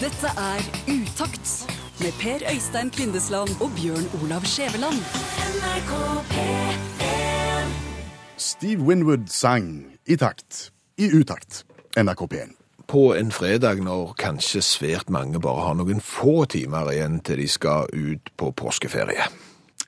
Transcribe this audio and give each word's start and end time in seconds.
Dette 0.00 0.26
er 0.38 0.60
Utakt 0.86 1.66
med 2.00 2.12
Per 2.20 2.38
Øystein 2.54 2.90
Kvindesland 2.90 3.48
og 3.60 3.70
Bjørn 3.76 4.06
Olav 4.22 4.40
Skjæveland. 4.44 4.98
Steve 8.36 8.82
Winwood 8.82 9.26
sang 9.26 9.86
i 10.06 10.16
takt, 10.16 10.72
i 10.98 11.10
utakt, 11.20 11.64
NRK 11.96 12.22
P1. 12.34 12.54
på 12.88 13.14
en 13.14 13.32
fredag 13.32 13.74
når 13.82 14.14
kanskje 14.18 14.62
svært 14.62 15.10
mange 15.10 15.40
bare 15.40 15.66
har 15.66 15.74
noen 15.74 16.00
få 16.00 16.44
timer 16.44 16.92
igjen 16.92 17.18
til 17.20 17.42
de 17.42 17.48
skal 17.48 17.90
ut 17.92 18.30
på 18.36 18.50
påskeferie. 18.50 19.26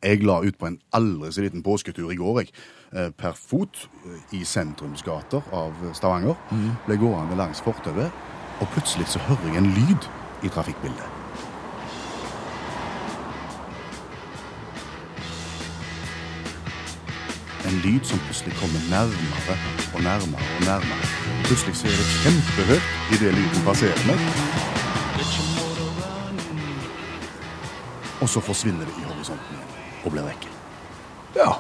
Jeg 0.02 0.22
la 0.24 0.40
ut 0.40 0.58
på 0.58 0.66
en 0.66 0.80
aldri 0.92 1.32
så 1.32 1.40
liten 1.44 1.62
påsketur 1.62 2.10
i 2.10 2.16
går, 2.16 2.40
jeg. 2.40 2.50
eh, 2.96 3.10
Per 3.10 3.32
fot 3.32 3.88
eh, 4.06 4.36
i 4.40 4.44
sentrumsgater 4.44 5.42
av 5.52 5.72
Stavanger. 5.94 6.34
Ble 6.86 6.96
gående 6.96 7.36
langs 7.36 7.60
fortauet, 7.60 8.10
og 8.60 8.68
plutselig 8.68 9.06
så 9.08 9.18
hører 9.18 9.46
jeg 9.46 9.56
en 9.56 9.66
lyd 9.66 10.02
i 10.42 10.48
trafikkbildet. 10.48 11.08
En 17.68 17.76
lyd 17.84 18.04
som 18.04 18.18
plutselig 18.18 18.54
kommer 18.60 18.80
nærmere 18.90 19.56
og 19.94 20.00
nærmere 20.02 20.44
og 20.56 20.62
nærmere. 20.64 21.04
Plutselig 21.44 21.76
så 21.76 21.86
er 21.86 21.96
det 22.00 22.08
kjempehøyt 22.22 22.86
idet 23.14 23.34
lyden 23.34 23.64
passerer 23.64 24.06
meg. 24.06 24.18
Og 28.20 28.28
så 28.28 28.40
forsvinner 28.40 28.84
det 28.84 28.94
i 29.00 29.08
horisonten 29.08 29.56
og 30.04 30.12
blir 30.12 30.22
vekke. 30.22 30.48
Ja. 31.36 31.50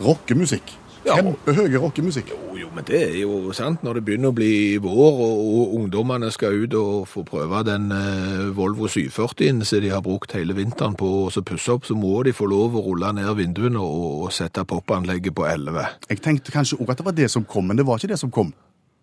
Rockemusikk. 0.00 0.78
Kjempehøy 1.04 1.76
rockemusikk. 1.76 2.30
rockemusikk. 2.32 2.47
Men 2.78 2.86
det 2.86 2.98
er 3.02 3.14
jo 3.18 3.50
sant. 3.50 3.82
Når 3.82 3.98
det 3.98 4.02
begynner 4.06 4.30
å 4.30 4.36
bli 4.36 4.78
vår, 4.78 5.16
og, 5.18 5.38
og 5.42 5.72
ungdommene 5.80 6.28
skal 6.30 6.60
ut 6.62 6.76
og 6.78 7.08
få 7.10 7.24
prøve 7.26 7.64
den 7.66 7.88
eh, 7.90 8.52
Volvo 8.54 8.86
740-en 8.86 9.64
som 9.66 9.82
de 9.82 9.90
har 9.90 10.04
brukt 10.06 10.30
hele 10.36 10.54
vinteren 10.54 10.94
på 10.94 11.08
å 11.24 11.32
så 11.34 11.42
pusse 11.42 11.74
opp, 11.74 11.88
så 11.88 11.96
må 11.98 12.20
de 12.22 12.30
få 12.36 12.46
lov 12.46 12.76
å 12.78 12.84
rulle 12.86 13.10
ned 13.18 13.32
vinduene 13.40 13.82
og, 13.82 14.28
og 14.28 14.30
sette 14.36 14.62
popanlegget 14.62 15.34
på 15.34 15.48
11. 15.50 15.98
Jeg 16.06 16.22
tenkte 16.22 16.54
kanskje 16.54 16.78
òg 16.78 16.94
at 16.94 17.02
det 17.02 17.08
var 17.10 17.18
det 17.18 17.28
som 17.34 17.48
kom, 17.50 17.66
men 17.66 17.80
det 17.80 17.88
var 17.88 17.98
ikke 17.98 18.12
det 18.12 18.20
som 18.22 18.30
kom 18.30 18.54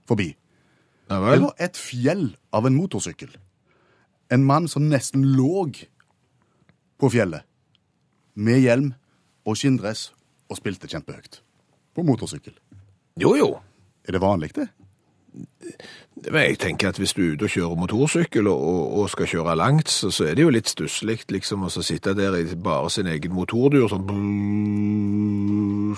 forbi. 0.08 0.32
Ja 1.12 1.20
Det 1.36 1.44
var 1.44 1.68
et 1.68 1.76
fjell 1.76 2.30
av 2.56 2.72
en 2.72 2.80
motorsykkel. 2.80 3.36
En 4.32 4.48
mann 4.48 4.72
som 4.72 4.88
nesten 4.88 5.34
lå 5.36 5.68
på 6.96 7.12
fjellet, 7.12 7.44
med 8.40 8.64
hjelm 8.64 8.94
og 9.44 9.60
skinndress, 9.60 10.14
og 10.48 10.64
spilte 10.64 10.88
kjempehøyt. 10.88 11.42
På 11.92 12.08
motorsykkel. 12.08 12.56
Jo, 13.22 13.36
jo. 13.36 13.54
Er 14.08 14.12
det 14.12 14.22
vanlig, 14.22 14.50
det? 14.56 14.68
Men 16.32 16.42
jeg 16.42 16.58
tenker 16.60 16.90
at 16.90 16.98
hvis 17.00 17.14
du 17.16 17.22
er 17.22 17.34
ute 17.36 17.48
og 17.48 17.52
kjører 17.54 17.80
motorsykkel 17.80 18.48
og, 18.48 18.60
og, 18.60 18.84
og 19.00 19.10
skal 19.12 19.30
kjøre 19.30 19.56
langt, 19.60 19.90
så, 19.92 20.10
så 20.12 20.30
er 20.30 20.36
det 20.36 20.44
jo 20.46 20.52
litt 20.52 20.72
stusslig 20.72 21.22
liksom, 21.32 21.64
å 21.68 21.70
sitte 21.74 22.16
der 22.16 22.36
i 22.40 22.44
bare 22.56 22.90
sin 22.92 23.08
egen 23.12 23.36
motordur. 23.36 23.88
Sånn, 23.92 24.08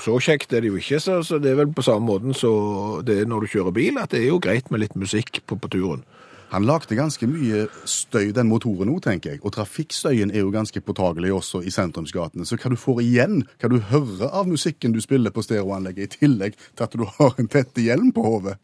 så 0.02 0.18
kjekt 0.22 0.54
er 0.54 0.66
det 0.66 0.72
jo 0.72 0.78
ikke, 0.82 1.00
så, 1.02 1.20
så 1.26 1.42
det 1.42 1.54
er 1.54 1.62
vel 1.62 1.74
på 1.74 1.86
samme 1.86 2.06
måten 2.10 2.38
så 2.38 2.52
det 3.06 3.22
er 3.22 3.30
når 3.30 3.46
du 3.46 3.54
kjører 3.56 3.74
bil, 3.78 3.98
at 4.02 4.14
det 4.14 4.24
er 4.24 4.32
jo 4.32 4.42
greit 4.44 4.70
med 4.74 4.86
litt 4.86 4.98
musikk 4.98 5.42
på, 5.46 5.58
på 5.58 5.74
turen. 5.74 6.06
Han 6.52 6.64
lagde 6.64 6.96
ganske 6.96 7.28
mye 7.28 7.66
støy, 7.84 8.32
den 8.36 8.48
motoren 8.48 8.94
òg, 8.94 9.02
tenker 9.04 9.36
jeg. 9.36 9.42
Og 9.44 9.52
trafikkstøyen 9.58 10.32
er 10.32 10.46
jo 10.46 10.54
ganske 10.54 10.80
påtagelig 10.80 11.34
også 11.36 11.60
i 11.68 11.74
sentrumsgatene. 11.74 12.48
Så 12.48 12.56
hva 12.56 12.72
du 12.72 12.78
får 12.80 13.02
igjen, 13.04 13.42
hva 13.60 13.72
du 13.72 13.82
hører 13.90 14.32
av 14.32 14.48
musikken 14.48 14.96
du 14.96 15.02
spiller 15.04 15.36
på 15.36 15.44
stereoanlegget, 15.44 16.16
i 16.16 16.24
tillegg 16.24 16.56
til 16.56 16.88
at 16.88 16.96
du 16.96 17.04
har 17.18 17.36
en 17.36 17.52
tette 17.52 17.84
hjelm 17.84 18.14
på 18.16 18.24
hodet. 18.24 18.56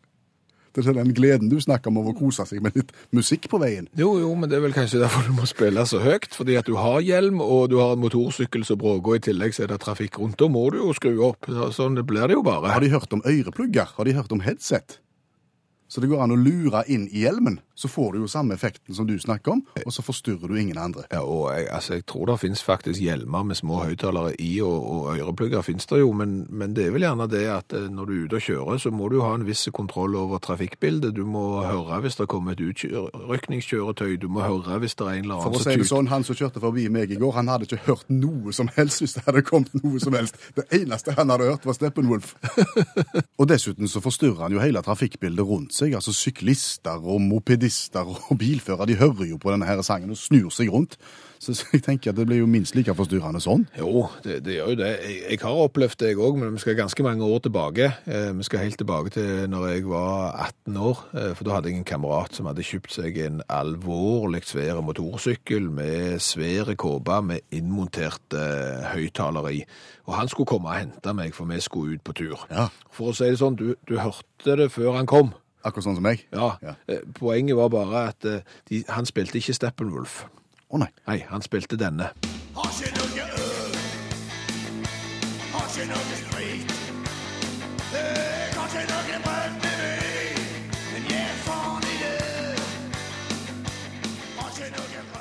Det 0.73 0.87
er 0.87 0.95
den 0.97 1.11
gleden 1.13 1.51
du 1.51 1.59
snakker 1.61 1.91
om 1.91 1.99
over 2.01 2.15
å 2.15 2.17
kose 2.17 2.47
seg 2.49 2.63
med 2.65 2.73
litt 2.73 2.89
musikk 3.13 3.45
på 3.51 3.59
veien. 3.61 3.85
Jo, 3.99 4.15
jo, 4.17 4.31
men 4.33 4.49
det 4.49 4.57
er 4.57 4.63
vel 4.63 4.73
kanskje 4.73 5.03
derfor 5.03 5.27
du 5.27 5.35
må 5.37 5.45
spille 5.45 5.83
så 5.85 5.99
høyt, 6.01 6.31
fordi 6.33 6.55
at 6.57 6.65
du 6.65 6.73
har 6.79 7.03
hjelm, 7.05 7.43
og 7.45 7.67
du 7.69 7.77
har 7.77 7.93
en 7.93 8.01
motorsykkel 8.01 8.65
som 8.65 8.79
bråker, 8.81 9.11
og 9.11 9.19
i 9.19 9.25
tillegg 9.27 9.53
så 9.53 9.67
er 9.67 9.73
det 9.75 9.83
trafikk 9.83 10.17
rundt, 10.17 10.39
da 10.41 10.49
må 10.49 10.65
du 10.73 10.79
jo 10.79 10.89
skru 10.97 11.13
opp. 11.29 11.45
Sånn 11.75 12.01
blir 12.01 12.25
det 12.25 12.39
jo 12.39 12.45
bare. 12.47 12.73
Har 12.73 12.81
de 12.81 12.89
hørt 12.95 13.13
om 13.13 13.21
øreplugger? 13.21 13.93
Har 13.99 14.09
de 14.09 14.17
hørt 14.17 14.33
om 14.33 14.41
headset? 14.41 14.97
Så 15.93 16.01
det 16.01 16.09
går 16.09 16.23
an 16.25 16.33
å 16.33 16.39
lure 16.41 16.81
inn 16.89 17.05
i 17.13 17.21
hjelmen, 17.21 17.59
så 17.75 17.87
får 17.87 18.13
du 18.13 18.19
jo 18.19 18.27
samme 18.27 18.53
effekten 18.53 18.95
som 18.95 19.07
du 19.07 19.15
snakker 19.19 19.51
om, 19.51 19.63
og 19.85 19.93
så 19.93 20.03
forstyrrer 20.05 20.47
du 20.47 20.59
ingen 20.59 20.77
andre. 20.77 21.03
Ja, 21.11 21.23
og 21.25 21.49
jeg, 21.55 21.67
altså, 21.71 21.93
jeg 21.97 22.05
tror 22.05 22.25
det 22.29 22.39
finnes 22.39 22.63
faktisk 22.63 23.01
hjelmer 23.01 23.43
med 23.43 23.57
små 23.57 23.79
høyttalere 23.83 24.35
i, 24.41 24.51
og, 24.61 24.91
og 24.91 25.17
øreplugger 25.17 25.65
finnes 25.65 25.87
det 25.89 25.99
jo, 25.99 26.11
men, 26.13 26.45
men 26.49 26.75
det 26.77 26.87
er 26.87 26.93
vel 26.93 27.07
gjerne 27.07 27.27
det 27.31 27.43
at 27.49 27.73
eh, 27.73 27.89
når 27.89 28.09
du 28.09 28.13
er 28.13 28.25
ute 28.27 28.39
og 28.39 28.45
kjører, 28.47 28.81
så 28.83 28.91
må 28.93 29.09
du 29.09 29.19
ha 29.23 29.33
en 29.35 29.45
viss 29.47 29.65
kontroll 29.73 30.15
over 30.19 30.41
trafikkbildet. 30.43 31.15
Du 31.17 31.25
må 31.25 31.63
høre 31.65 31.99
hvis 32.03 32.19
det 32.19 32.27
kommer 32.31 32.53
et 32.53 32.61
utrykningskjøretøy, 32.61 34.15
du 34.21 34.29
må 34.29 34.45
høre 34.45 34.77
hvis 34.83 34.97
det 34.99 35.07
er 35.07 35.17
en 35.17 35.25
eller 35.25 35.39
annen 35.39 35.47
For 35.49 35.59
å 35.59 35.63
si 35.65 35.77
det 35.81 35.89
sånn, 35.89 36.11
Han 36.13 36.27
som 36.27 36.37
kjørte 36.37 36.61
forbi 36.61 36.85
meg 36.93 37.11
i 37.11 37.17
går, 37.17 37.33
han 37.39 37.49
hadde 37.49 37.67
ikke 37.69 37.81
hørt 37.87 38.13
noe 38.13 38.53
som 38.53 38.69
helst 38.77 39.01
hvis 39.01 39.17
det 39.17 39.25
hadde 39.25 39.45
kommet 39.47 39.73
noe 39.81 40.01
som 40.03 40.13
helst. 40.17 40.37
Det 40.55 40.67
eneste 40.77 41.17
han 41.17 41.33
hadde 41.33 41.49
hørt, 41.49 41.65
var 41.65 41.77
Steppenwolf. 41.77 42.35
og 43.39 43.49
dessuten 43.49 43.89
så 43.89 44.03
forstyrrer 44.03 44.45
han 44.45 44.53
jo 44.53 44.61
hele 44.61 44.83
trafikkbildet 44.85 45.47
rundt 45.47 45.73
seg. 45.73 45.97
Altså 45.97 46.13
Syklister 46.13 47.01
og 47.01 47.21
mopedister 47.23 47.62
og 48.29 48.37
bilførere 48.39 48.89
de 48.89 48.99
hører 48.99 49.29
jo 49.29 49.37
på 49.41 49.53
denne 49.53 49.67
her 49.69 49.81
sangen 49.85 50.13
og 50.13 50.19
snur 50.19 50.49
seg 50.53 50.71
rundt. 50.73 50.97
Så 51.43 51.51
så 51.57 51.65
jeg 51.73 51.83
tenker 51.83 52.13
at 52.13 52.15
det 52.15 52.23
blir 52.27 52.39
jo 52.39 52.47
minst 52.47 52.75
like 52.77 52.93
forstyrrende 52.95 53.41
sånn. 53.43 53.65
Jo, 53.75 54.05
det, 54.23 54.37
det 54.45 54.55
gjør 54.55 54.69
jo 54.71 54.77
det. 54.79 54.91
Jeg, 55.03 55.17
jeg 55.33 55.39
har 55.41 55.57
opplevd 55.65 55.97
det 55.99 56.11
jeg 56.13 56.21
òg, 56.23 56.37
men 56.39 56.55
vi 56.55 56.61
skal 56.63 56.77
ganske 56.77 57.03
mange 57.03 57.27
år 57.27 57.41
tilbake. 57.43 57.89
Eh, 58.07 58.29
vi 58.37 58.47
skal 58.47 58.63
helt 58.63 58.79
tilbake 58.79 59.11
til 59.17 59.49
når 59.51 59.65
jeg 59.73 59.83
var 59.91 60.37
18 60.45 60.79
år, 60.79 61.03
eh, 61.11 61.29
for 61.35 61.47
da 61.47 61.57
hadde 61.57 61.73
jeg 61.73 61.81
en 61.81 61.89
kamerat 61.89 62.39
som 62.39 62.47
hadde 62.47 62.63
kjøpt 62.63 62.95
seg 62.95 63.19
en 63.25 63.43
alvorlig 63.51 64.45
svær 64.47 64.79
motorsykkel 64.87 65.67
med 65.67 66.23
svære 66.23 66.77
kåpe 66.79 67.19
med 67.27 67.43
innmontert 67.51 68.39
eh, 68.39 68.87
høyttaler 68.93 69.51
i. 69.51 69.61
Og 70.07 70.15
han 70.15 70.31
skulle 70.31 70.47
komme 70.47 70.71
og 70.71 70.79
hente 70.79 71.15
meg, 71.17 71.35
for 71.35 71.51
vi 71.51 71.59
skulle 71.63 71.97
ut 71.97 72.07
på 72.07 72.15
tur. 72.23 72.47
Ja. 72.51 72.69
For 72.93 73.11
å 73.11 73.17
si 73.17 73.27
det 73.27 73.43
sånn, 73.43 73.59
du, 73.59 73.73
du 73.83 73.97
hørte 73.99 74.59
det 74.63 74.71
før 74.71 74.95
han 74.95 75.11
kom. 75.11 75.35
Akkurat 75.63 75.85
sånn 75.87 75.95
som 75.99 76.03
meg. 76.05 76.25
Ja. 76.35 76.53
Ja. 76.63 76.75
Eh, 76.91 77.03
Poenget 77.19 77.55
var 77.59 77.69
bare 77.71 78.05
at 78.11 78.25
eh, 78.27 78.41
de, 78.69 78.83
han 78.91 79.07
spilte 79.09 79.39
ikke 79.39 79.55
Steppenwolf. 79.55 80.23
Å 80.73 80.81
nei. 80.81 80.89
Nei, 81.07 81.19
han 81.29 81.45
spilte 81.45 81.77
denne. 81.79 82.11
Har 82.57 82.71
ikke 82.73 82.91
noe 82.97 83.27
øl. 83.27 83.77
Har 85.53 85.67
ikke 85.69 85.87
noe 85.93 86.19
sprit. 86.19 86.82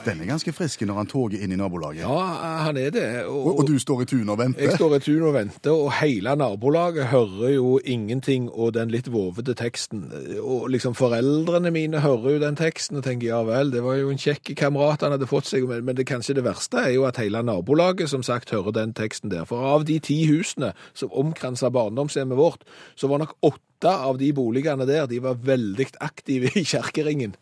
Den 0.03 0.19
er 0.21 0.27
ganske 0.27 0.53
frisk 0.55 0.81
når 0.83 0.97
han 0.99 1.11
toger 1.11 1.43
inn 1.45 1.53
i 1.55 1.57
nabolaget. 1.59 2.03
Ja, 2.03 2.23
han 2.67 2.79
er 2.81 2.91
det. 2.95 3.07
Og, 3.31 3.61
og 3.61 3.69
du 3.69 3.77
står 3.79 4.03
i 4.03 4.07
tun 4.11 4.33
og 4.33 4.41
venter. 4.41 4.65
Jeg 4.67 4.75
står 4.81 4.97
i 4.97 5.01
tun 5.05 5.23
og 5.29 5.37
venter, 5.37 5.71
og 5.71 5.93
hele 6.01 6.35
nabolaget 6.39 7.07
hører 7.13 7.53
jo 7.55 7.77
ingenting 7.79 8.49
og 8.51 8.75
den 8.75 8.91
litt 8.91 9.12
vovete 9.12 9.55
teksten. 9.59 10.09
Og 10.43 10.67
liksom 10.75 10.97
foreldrene 10.99 11.71
mine 11.75 12.03
hører 12.03 12.37
jo 12.37 12.43
den 12.43 12.59
teksten 12.59 12.99
og 12.99 13.07
tenker 13.07 13.31
ja 13.31 13.43
vel, 13.47 13.71
det 13.71 13.85
var 13.87 14.01
jo 14.01 14.11
en 14.11 14.21
kjekk 14.21 14.55
kamerat 14.59 15.07
han 15.07 15.15
hadde 15.15 15.31
fått 15.31 15.53
seg, 15.53 15.69
men, 15.71 15.87
men 15.87 15.99
det 15.99 16.09
kanskje 16.11 16.37
det 16.39 16.47
verste 16.49 16.83
er 16.83 16.97
jo 16.97 17.07
at 17.07 17.23
hele 17.23 17.45
nabolaget 17.47 18.11
som 18.11 18.27
sagt 18.27 18.51
hører 18.51 18.75
den 18.75 18.97
teksten 18.99 19.31
der. 19.31 19.47
For 19.47 19.62
av 19.71 19.87
de 19.87 20.01
ti 20.03 20.25
husene 20.31 20.73
som 20.99 21.15
omkransa 21.15 21.71
barndomshjemmet 21.71 22.41
vårt, 22.41 22.67
så 22.99 23.11
var 23.11 23.23
nok 23.23 23.39
åtte 23.47 23.91
av 23.91 24.19
de 24.19 24.29
boligene 24.35 24.87
der, 24.87 25.07
de 25.11 25.23
var 25.23 25.39
veldig 25.43 25.89
aktive 26.03 26.51
i 26.59 26.67
kjerkeringen. 26.67 27.35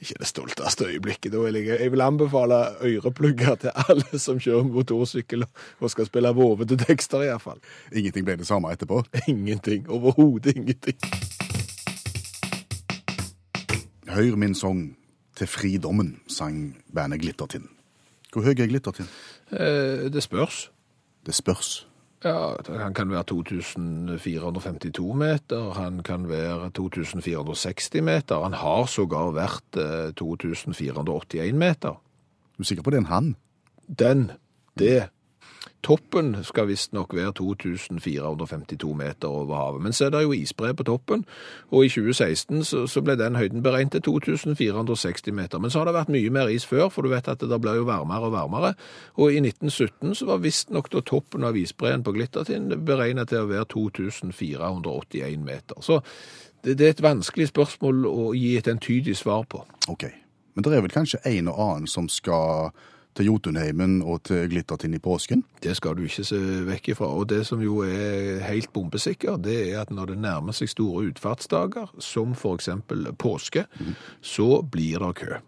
Ikke 0.00 0.18
det 0.20 0.28
stolteste 0.30 0.86
øyeblikket. 0.86 1.32
Da 1.32 1.38
vil 1.42 1.58
jeg, 1.60 1.80
jeg 1.80 1.92
vil 1.92 2.04
anbefale 2.04 2.58
øreplugger 2.82 3.54
til 3.64 3.70
alle 3.88 4.18
som 4.18 4.38
kjører 4.40 4.68
motorsykkel 4.68 5.46
og 5.80 5.90
skal 5.90 6.06
spille 6.06 6.34
vovete 6.34 6.78
tekster, 6.84 7.24
iallfall. 7.26 7.58
Ingenting 7.92 8.28
ble 8.28 8.38
det 8.38 8.46
samme 8.46 8.72
etterpå. 8.72 9.02
Ingenting. 9.28 9.88
Overhodet 9.90 10.56
ingenting. 10.56 10.98
Hør 14.08 14.36
min 14.36 14.54
sang 14.54 14.96
til 15.36 15.46
fridommen, 15.46 16.20
sang 16.26 16.78
bandet 16.94 17.20
Glittertind. 17.20 17.68
Hvor 18.32 18.42
høy 18.42 18.56
er 18.56 18.66
Glittertind? 18.66 19.08
Eh, 19.52 20.08
det 20.12 20.22
spørs. 20.22 20.70
Det 21.26 21.34
spørs. 21.34 21.88
Ja, 22.24 22.56
Han 22.66 22.94
kan 22.94 23.10
være 23.10 23.24
2452 23.30 25.14
meter, 25.14 25.70
han 25.74 26.02
kan 26.02 26.28
være 26.28 26.70
2460 26.74 28.02
meter. 28.02 28.42
Han 28.42 28.52
har 28.58 28.86
sågar 28.90 29.30
vært 29.36 29.78
eh, 29.78 30.10
2481 30.18 31.54
meter. 31.54 32.00
Du 32.56 32.62
er 32.62 32.66
sikker 32.66 32.82
på 32.82 32.90
det 32.90 32.98
er 32.98 33.06
en 33.06 33.12
han? 33.12 33.36
Den, 33.86 34.30
det. 34.78 35.08
Toppen 35.82 36.32
skal 36.42 36.66
visstnok 36.66 37.14
være 37.14 37.32
2452 37.38 38.94
meter 38.98 39.28
over 39.28 39.56
havet. 39.56 39.82
Men 39.82 39.92
så 39.92 40.04
er 40.04 40.10
det 40.10 40.22
jo 40.22 40.32
isbre 40.32 40.74
på 40.74 40.82
toppen, 40.82 41.24
og 41.70 41.84
i 41.84 41.88
2016 41.88 42.64
så, 42.64 42.86
så 42.86 43.02
ble 43.02 43.14
den 43.18 43.38
høyden 43.38 43.62
beregnet 43.62 43.92
til 43.92 44.02
2460 44.02 45.32
meter. 45.34 45.58
Men 45.58 45.70
så 45.70 45.78
har 45.78 45.86
det 45.86 45.94
vært 45.94 46.10
mye 46.12 46.34
mer 46.34 46.50
is 46.50 46.66
før, 46.66 46.88
for 46.88 47.06
du 47.06 47.12
vet 47.12 47.30
at 47.30 47.40
det 47.40 47.50
der 47.50 47.62
blir 47.62 47.78
jo 47.78 47.86
varmere 47.86 48.26
og 48.26 48.34
varmere. 48.34 48.74
Og 49.16 49.32
i 49.32 49.38
1917 49.38 50.18
så 50.18 50.26
var 50.26 50.42
visstnok 50.42 50.90
da 50.92 51.00
toppen 51.00 51.46
av 51.46 51.56
isbreen 51.56 52.02
på 52.02 52.12
Glittertind 52.16 52.74
beregnet 52.86 53.30
til 53.30 53.46
å 53.46 53.50
være 53.52 53.70
2481 53.70 55.44
meter. 55.46 55.78
Så 55.80 56.02
det, 56.64 56.74
det 56.78 56.86
er 56.86 56.96
et 56.96 57.06
vanskelig 57.06 57.52
spørsmål 57.52 58.06
å 58.10 58.32
gi 58.34 58.56
et 58.58 58.68
entydig 58.68 59.14
svar 59.16 59.46
på. 59.46 59.62
Ok. 59.88 60.10
Men 60.54 60.64
det 60.66 60.74
er 60.74 60.82
vel 60.82 60.90
kanskje 60.90 61.22
en 61.30 61.48
og 61.52 61.58
annen 61.62 61.86
som 61.86 62.08
skal 62.10 62.72
til 63.18 63.28
Jotunheimen 63.32 63.98
og 64.06 64.22
til 64.28 64.46
Glittertind 64.52 64.94
i 64.94 65.02
påsken? 65.02 65.42
Det 65.62 65.74
skal 65.76 65.98
du 65.98 66.04
ikke 66.06 66.24
se 66.26 66.38
vekk 66.68 66.92
ifra. 66.94 67.10
Og 67.18 67.28
det 67.30 67.42
som 67.48 67.62
jo 67.62 67.82
er 67.82 68.38
helt 68.46 68.72
bombesikker, 68.72 69.38
det 69.42 69.58
er 69.72 69.82
at 69.82 69.92
når 69.94 70.12
det 70.12 70.18
nærmer 70.22 70.56
seg 70.56 70.70
store 70.70 71.08
utfartsdager, 71.10 71.90
som 71.98 72.36
eksempel 72.54 73.10
påske, 73.18 73.66
så 74.22 74.62
blir 74.62 75.04
det 75.04 75.14
kø. 75.22 75.38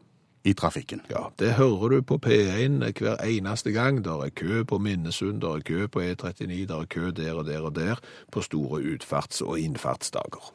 I 0.40 0.54
trafikken. 0.56 1.02
Ja, 1.10 1.26
det 1.36 1.58
hører 1.58 1.90
du 1.92 2.02
på 2.02 2.16
P1 2.16 2.80
hver 2.96 3.20
eneste 3.28 3.74
gang. 3.76 4.00
Der 4.04 4.24
er 4.24 4.30
kø 4.32 4.62
på 4.64 4.78
Minnesund, 4.78 5.42
der 5.42 5.58
er 5.58 5.60
kø 5.60 5.86
på 5.86 6.00
E39, 6.00 6.64
der 6.64 6.80
er 6.80 6.88
kø 6.88 7.10
der 7.12 7.34
og 7.34 7.44
der 7.44 7.60
og 7.60 7.74
der 7.76 8.00
på 8.32 8.40
store 8.40 8.80
utfarts- 8.80 9.44
og 9.44 9.60
innfartsdager. 9.60 10.52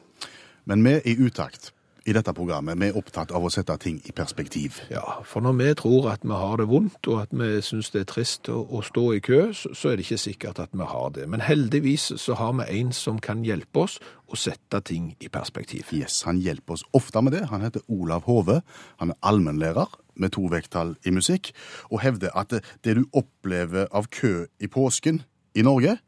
Men 0.64 0.82
vi 0.84 0.98
i 1.04 1.14
utakt 1.22 1.70
i 2.06 2.14
dette 2.14 2.32
programmet 2.36 2.78
vi 2.78 2.88
er 2.90 2.98
opptatt 2.98 3.32
av 3.34 3.44
å 3.44 3.50
sette 3.52 3.74
ting 3.82 3.98
i 4.06 4.14
perspektiv. 4.14 4.78
Ja, 4.92 5.18
for 5.26 5.42
når 5.42 5.56
vi 5.58 5.70
tror 5.80 6.08
at 6.12 6.22
vi 6.26 6.38
har 6.38 6.60
det 6.60 6.68
vondt, 6.70 7.00
og 7.10 7.24
at 7.24 7.34
vi 7.34 7.48
syns 7.66 7.90
det 7.94 8.04
er 8.04 8.08
trist 8.12 8.50
å, 8.52 8.60
å 8.62 8.82
stå 8.86 9.06
i 9.16 9.22
kø, 9.24 9.40
så, 9.56 9.72
så 9.74 9.90
er 9.90 9.98
det 9.98 10.06
ikke 10.06 10.20
sikkert 10.22 10.60
at 10.62 10.76
vi 10.76 10.86
har 10.86 11.12
det. 11.16 11.26
Men 11.32 11.42
heldigvis 11.42 12.12
så 12.22 12.38
har 12.38 12.54
vi 12.60 12.68
en 12.78 12.92
som 12.94 13.18
kan 13.22 13.42
hjelpe 13.46 13.86
oss 13.86 13.98
å 14.30 14.38
sette 14.38 14.80
ting 14.86 15.12
i 15.18 15.30
perspektiv. 15.32 15.90
Yes, 15.94 16.22
Han 16.28 16.38
hjelper 16.42 16.78
oss 16.78 16.86
ofte 16.96 17.22
med 17.22 17.34
det. 17.34 17.46
Han 17.50 17.66
heter 17.66 17.82
Olav 17.90 18.26
Hove. 18.30 18.60
Han 19.02 19.14
er 19.14 19.20
allmennlærer 19.26 19.98
med 20.16 20.32
to 20.32 20.46
vekttall 20.48 20.94
i 21.04 21.12
musikk, 21.12 21.50
og 21.90 22.00
hevder 22.00 22.32
at 22.38 22.54
det, 22.54 22.62
det 22.86 22.96
du 23.00 23.04
opplever 23.12 23.90
av 23.92 24.08
kø 24.14 24.46
i 24.62 24.70
påsken 24.70 25.24
i 25.56 25.66
Norge 25.66 25.98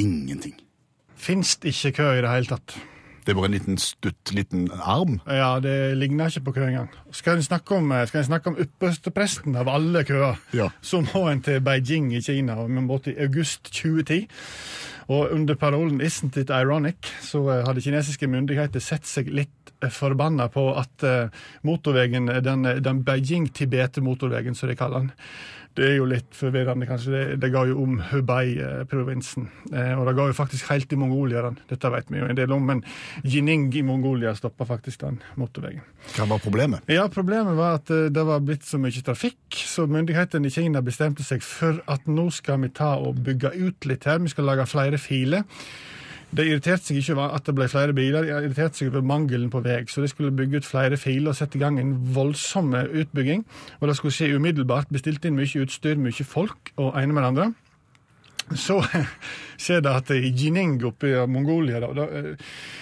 ingenting. 0.00 0.56
Fins 1.20 1.56
det 1.60 1.74
ikke 1.76 2.00
kø 2.00 2.08
i 2.16 2.24
det 2.24 2.32
hele 2.32 2.56
tatt? 2.56 2.78
Det 3.26 3.36
var 3.36 3.44
en 3.44 3.52
liten 3.54 3.78
stutt 3.78 4.32
liten 4.32 4.68
arm. 4.82 5.20
Ja, 5.28 5.60
det 5.60 5.96
ligner 5.98 6.26
ikke 6.30 6.40
på 6.44 6.52
kø 6.56 6.64
engang. 6.66 6.88
Skal 7.12 7.36
en 7.36 7.42
snakke 7.42 7.76
om, 7.76 7.92
skal 8.06 8.18
en 8.22 8.24
snakke 8.30 8.48
om 8.52 8.56
ypperstepresten 8.58 9.56
av 9.60 9.68
alle 9.68 10.04
køer, 10.04 10.36
Ja. 10.54 10.68
så 10.82 11.00
må 11.14 11.28
en 11.30 11.42
til 11.42 11.60
Beijing 11.60 12.12
i 12.16 12.20
Kina 12.20 12.54
vi 12.64 12.80
måtte 12.80 13.12
i 13.12 13.18
august 13.22 13.62
2010. 13.72 14.26
Og 15.10 15.32
under 15.34 15.56
parolen 15.58 16.00
'Isn't 16.00 16.38
it 16.38 16.50
ironic?' 16.50 17.10
så 17.20 17.42
eh, 17.50 17.64
hadde 17.66 17.82
kinesiske 17.82 18.28
myndigheter 18.30 18.80
sett 18.80 19.06
seg 19.06 19.30
litt 19.34 19.72
eh, 19.82 19.90
forbanna 19.90 20.46
på 20.48 20.68
at 20.78 21.02
eh, 21.02 21.32
motorveien, 21.66 22.30
den, 22.44 22.62
den 22.62 23.02
Beijing-Tibet-motorveien, 23.04 24.54
som 24.54 24.70
de 24.70 24.78
kaller 24.78 25.08
den, 25.08 25.12
det 25.78 25.86
er 25.86 25.96
jo 26.00 26.06
litt 26.10 26.34
forvirrende, 26.34 26.86
kanskje. 26.88 27.12
Det, 27.14 27.36
det 27.44 27.50
ga 27.54 27.62
jo 27.68 27.78
om 27.84 28.00
Hubei-provinsen. 28.10 29.46
Eh, 29.70 29.92
og 29.94 30.02
det 30.08 30.14
ga 30.18 30.26
jo 30.28 30.34
faktisk 30.34 30.68
helt 30.72 30.88
til 30.90 30.98
Mongolia, 30.98 31.44
den. 31.46 31.60
Dette 31.70 31.92
vet 31.94 32.10
vi 32.10 32.18
jo 32.18 32.26
en 32.26 32.38
del 32.38 32.54
om, 32.54 32.64
men 32.66 32.82
Jining 33.22 33.68
i 33.78 33.84
Mongolia 33.86 34.34
stoppa 34.36 34.66
faktisk 34.66 35.04
den 35.04 35.20
motorveien. 35.38 35.84
Hva 36.16 36.26
var 36.32 36.42
problemet? 36.42 36.90
Ja, 36.90 37.06
problemet 37.12 37.56
var 37.58 37.78
at 37.78 37.88
det 37.88 38.24
var 38.26 38.42
blitt 38.44 38.66
så 38.66 38.80
mye 38.82 39.04
trafikk, 39.06 39.40
så 39.54 39.86
myndighetene 39.90 40.50
i 40.50 40.54
Kina 40.54 40.82
bestemte 40.84 41.24
seg 41.26 41.44
for 41.46 41.78
at 41.90 42.08
nå 42.10 42.26
skal 42.34 42.60
vi 42.64 42.72
ta 42.74 42.96
og 42.98 43.22
bygge 43.24 43.54
ut 43.56 43.88
litt 43.88 44.08
her. 44.10 44.18
Vi 44.24 44.34
skal 44.34 44.50
lage 44.50 44.68
flere 44.68 44.99
filer. 45.02 45.46
Det 46.30 46.44
irriterte 46.46 46.86
seg 46.86 47.00
ikke 47.00 47.16
over 47.16 47.32
at 47.34 47.46
det 47.48 47.56
ble 47.58 47.66
flere 47.70 47.94
biler, 47.96 48.22
det 48.22 48.36
irriterte 48.36 48.78
seg 48.78 48.92
over 48.92 49.02
mangelen 49.02 49.50
på 49.50 49.62
vei. 49.64 49.80
Så 49.90 50.04
de 50.04 50.10
skulle 50.12 50.34
bygge 50.34 50.60
ut 50.60 50.68
flere 50.68 50.98
filer 51.00 51.32
og 51.32 51.38
sette 51.40 51.58
i 51.58 51.62
gang 51.62 51.80
en 51.80 51.96
voldsom 52.14 52.70
utbygging. 52.76 53.42
Og 53.80 53.90
det 53.90 53.96
skulle 53.98 54.14
skje 54.14 54.36
umiddelbart. 54.36 54.92
Bestilte 54.94 55.26
inn 55.26 55.38
mye 55.38 55.64
utstyr, 55.64 55.98
mye 55.98 56.26
folk 56.26 56.70
og 56.76 56.94
ene 57.00 57.16
med 57.16 57.24
det 57.24 57.32
andre. 57.32 57.48
Så 58.56 58.80
skjer 59.60 59.82
det 59.84 59.92
at 59.92 60.10
i 60.14 60.30
Jining 60.34 60.78
oppe 60.86 61.10
i 61.10 61.26
Mongolia, 61.30 61.80
da, 61.82 62.06
eh, 62.06 62.32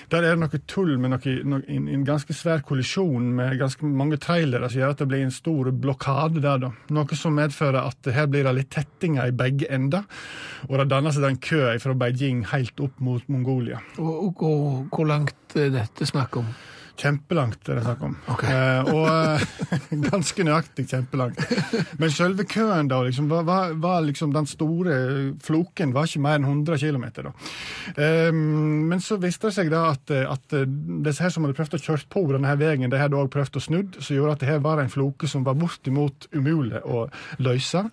der 0.08 0.24
er 0.24 0.36
det 0.36 0.40
noe 0.40 0.60
tull 0.70 0.94
med 1.00 1.12
noe, 1.12 1.34
noe, 1.44 1.62
en, 1.68 2.06
ganske 2.06 2.34
svær 2.36 2.62
kollisjon 2.66 3.26
med 3.36 3.58
ganske 3.60 3.88
mange 3.88 4.20
trailere 4.22 4.70
som 4.70 4.82
gjør 4.82 4.94
at 4.94 5.02
det 5.02 5.08
blir 5.10 5.26
en 5.26 5.34
stor 5.34 5.72
blokade 5.72 6.42
der. 6.44 6.62
da. 6.64 6.72
Noe 6.94 7.18
som 7.18 7.36
medfører 7.36 7.82
at 7.82 8.12
her 8.14 8.30
blir 8.30 8.48
det 8.48 8.56
litt 8.56 8.72
tettinger 8.74 9.28
i 9.28 9.36
begge 9.36 9.68
ender. 9.74 10.08
Og 10.68 10.78
det 10.80 10.88
danner 10.92 11.14
seg 11.14 11.28
en 11.28 11.42
kø 11.42 11.62
fra 11.82 11.98
Beijing 11.98 12.46
helt 12.54 12.80
opp 12.80 12.98
mot 13.04 13.28
Mongolia. 13.28 13.82
Og, 13.98 14.14
og, 14.30 14.42
og 14.48 14.96
hvor 14.96 15.08
langt 15.08 15.58
er 15.58 15.72
dette 15.74 16.08
snakk 16.08 16.40
om? 16.40 16.48
Kjempelangt 16.98 17.68
er 17.70 17.78
det 17.78 17.84
snakk 17.84 18.00
om. 18.02 18.14
Okay. 18.34 18.50
Eh, 18.50 18.88
og 18.90 19.06
eh, 19.76 19.92
ganske 20.08 20.46
nøyaktig 20.46 20.88
kjempelangt. 20.90 21.38
Men 22.00 22.10
selve 22.14 22.46
køen 22.48 22.90
da, 22.90 23.00
liksom, 23.06 23.28
var, 23.30 23.76
var, 23.78 24.00
liksom 24.06 24.32
den 24.34 24.48
store 24.50 24.96
floken 25.44 25.94
var 25.94 26.08
ikke 26.08 26.22
mer 26.24 26.40
enn 26.40 26.48
100 26.48 26.80
km. 26.82 27.06
Eh, 27.94 28.32
men 28.34 29.02
så 29.04 29.18
viste 29.22 29.48
det 29.48 29.56
seg 29.60 29.70
da 29.70 29.84
at, 29.92 30.10
at 30.10 30.56
disse 30.58 31.22
her 31.22 31.34
som 31.34 31.46
hadde 31.46 31.58
prøvd 31.58 31.78
å 31.78 31.82
kjøre 31.84 32.10
på 32.10 32.24
denne 32.32 32.50
her 32.50 32.58
veien, 32.58 32.90
de 32.90 33.00
hadde 33.00 33.18
også 33.18 33.34
prøvd 33.36 33.60
å 33.60 33.64
snudd, 33.68 34.00
som 34.02 34.18
gjorde 34.18 34.34
at 34.34 34.42
det 34.42 34.50
her 34.50 34.64
var 34.64 34.82
en 34.82 34.92
floke 34.92 35.30
som 35.30 35.46
var 35.46 35.58
bortimot 35.58 36.28
umulig 36.34 36.82
å 36.82 37.06
løse. 37.44 37.84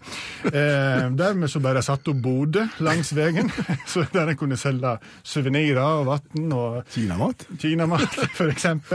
Eh, 0.49 1.05
dermed 1.13 1.51
så 1.51 1.61
ble 1.61 1.75
det 1.77 1.85
satt 1.85 2.09
opp 2.09 2.21
boder 2.25 2.73
langs 2.85 3.13
veien, 3.15 3.51
så 3.91 4.07
der 4.13 4.33
en 4.33 4.39
kunne 4.39 4.57
selge 4.59 4.97
suvenirer 5.21 6.01
og 6.01 6.09
vann 6.09 6.55
og 6.55 6.81
Kinamat? 6.95 7.47
Kinamat, 7.61 8.19
for 8.37 8.49
eksempel. 8.51 8.94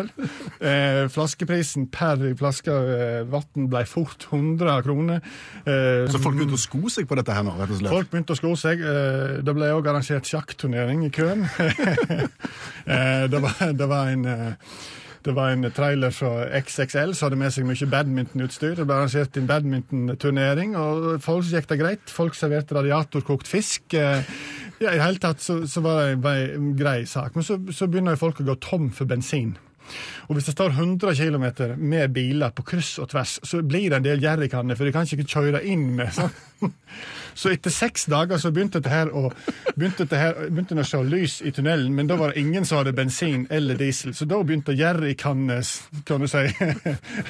Eh, 0.60 1.06
flaskeprisen 1.12 1.88
per 1.92 2.20
flaske 2.38 2.70
eh, 2.72 3.20
vann 3.30 3.68
ble 3.72 3.82
fort 3.88 4.26
100 4.30 4.80
kroner. 4.86 5.20
Eh, 5.64 6.06
Så 6.12 6.20
folk 6.22 6.36
begynte 6.38 6.58
å 6.58 6.60
sko 6.60 6.90
seg 6.92 7.08
på 7.10 7.18
dette 7.18 7.34
her 7.36 7.44
nå, 7.46 7.54
rett 7.58 7.72
og 7.74 7.80
slett? 7.80 7.94
Folk 7.94 8.10
begynte 8.12 8.36
å 8.36 8.40
sko 8.40 8.54
seg. 8.60 8.80
Eh, 8.84 9.36
det 9.44 9.54
ble 9.56 9.72
òg 9.76 9.90
arrangert 9.90 10.28
sjakkturnering 10.28 11.04
i 11.06 11.12
køen. 11.14 11.46
eh, 12.86 13.26
det, 13.30 13.40
var, 13.42 13.56
det, 13.72 13.88
var 13.88 14.10
en, 14.12 14.24
eh, 14.28 14.74
det 15.26 15.34
var 15.36 15.54
en 15.54 15.70
trailer 15.74 16.14
fra 16.14 16.32
XXL 16.60 17.14
som 17.16 17.28
hadde 17.28 17.40
med 17.40 17.54
seg 17.54 17.68
mye 17.68 17.90
badmintonutstyr. 17.94 18.76
Det 18.78 18.86
ble 18.88 18.98
arrangert 19.00 19.36
en 19.40 19.48
badmintonturnering, 19.50 20.76
og 20.80 21.10
folk 21.24 21.48
gikk 21.50 21.68
det 21.72 21.80
greit. 21.82 22.12
Folk 22.12 22.38
serverte 22.38 22.76
radiatorkokt 22.78 23.50
fisk. 23.50 23.96
Ja, 24.80 24.94
I 24.94 24.96
det 24.96 25.02
hele 25.04 25.20
tatt 25.20 25.42
så, 25.44 25.58
så 25.68 25.82
var 25.84 26.06
det 26.08 26.36
en, 26.56 26.70
grei 26.78 27.02
sak. 27.08 27.34
Men 27.36 27.44
så, 27.44 27.58
så 27.74 27.88
begynner 27.90 28.16
folk 28.20 28.40
å 28.40 28.46
gå 28.48 28.54
tom 28.64 28.88
for 28.96 29.08
bensin. 29.10 29.58
Og 30.28 30.36
hvis 30.36 30.50
det 30.50 30.56
står 30.56 30.76
100 30.76 31.14
km 31.18 31.46
med 31.78 32.12
biler 32.14 32.52
på 32.54 32.66
kryss 32.72 32.98
og 33.02 33.10
tvers, 33.12 33.38
så 33.42 33.62
blir 33.62 33.90
det 33.90 34.00
en 34.00 34.06
del 34.06 34.22
jerrykanner, 34.22 34.78
for 34.78 34.86
de 34.86 34.94
kan 34.94 35.08
ikke 35.08 35.28
kjøre 35.28 35.64
inn 35.66 35.90
med 35.98 36.14
sånn. 36.14 36.32
Så 37.34 37.52
etter 37.54 37.72
seks 37.72 38.04
dager 38.10 38.40
så 38.42 38.50
begynte 38.52 38.82
det 38.82 38.90
her 38.92 39.10
å, 39.16 39.30
begynte 39.76 40.04
dette 40.04 40.18
her, 40.18 40.38
begynte 40.50 40.76
å 40.82 40.84
se 40.84 41.00
lys 41.06 41.38
i 41.46 41.52
tunnelen, 41.54 41.94
men 41.96 42.10
da 42.10 42.18
var 42.20 42.32
det 42.32 42.42
ingen 42.42 42.66
som 42.68 42.80
hadde 42.80 42.92
bensin 42.96 43.46
eller 43.54 43.78
diesel, 43.80 44.12
så 44.18 44.26
da 44.28 44.40
begynte 44.44 44.74
jerrykanner, 44.76 45.64
kan 46.08 46.20
du 46.20 46.28
si 46.30 46.42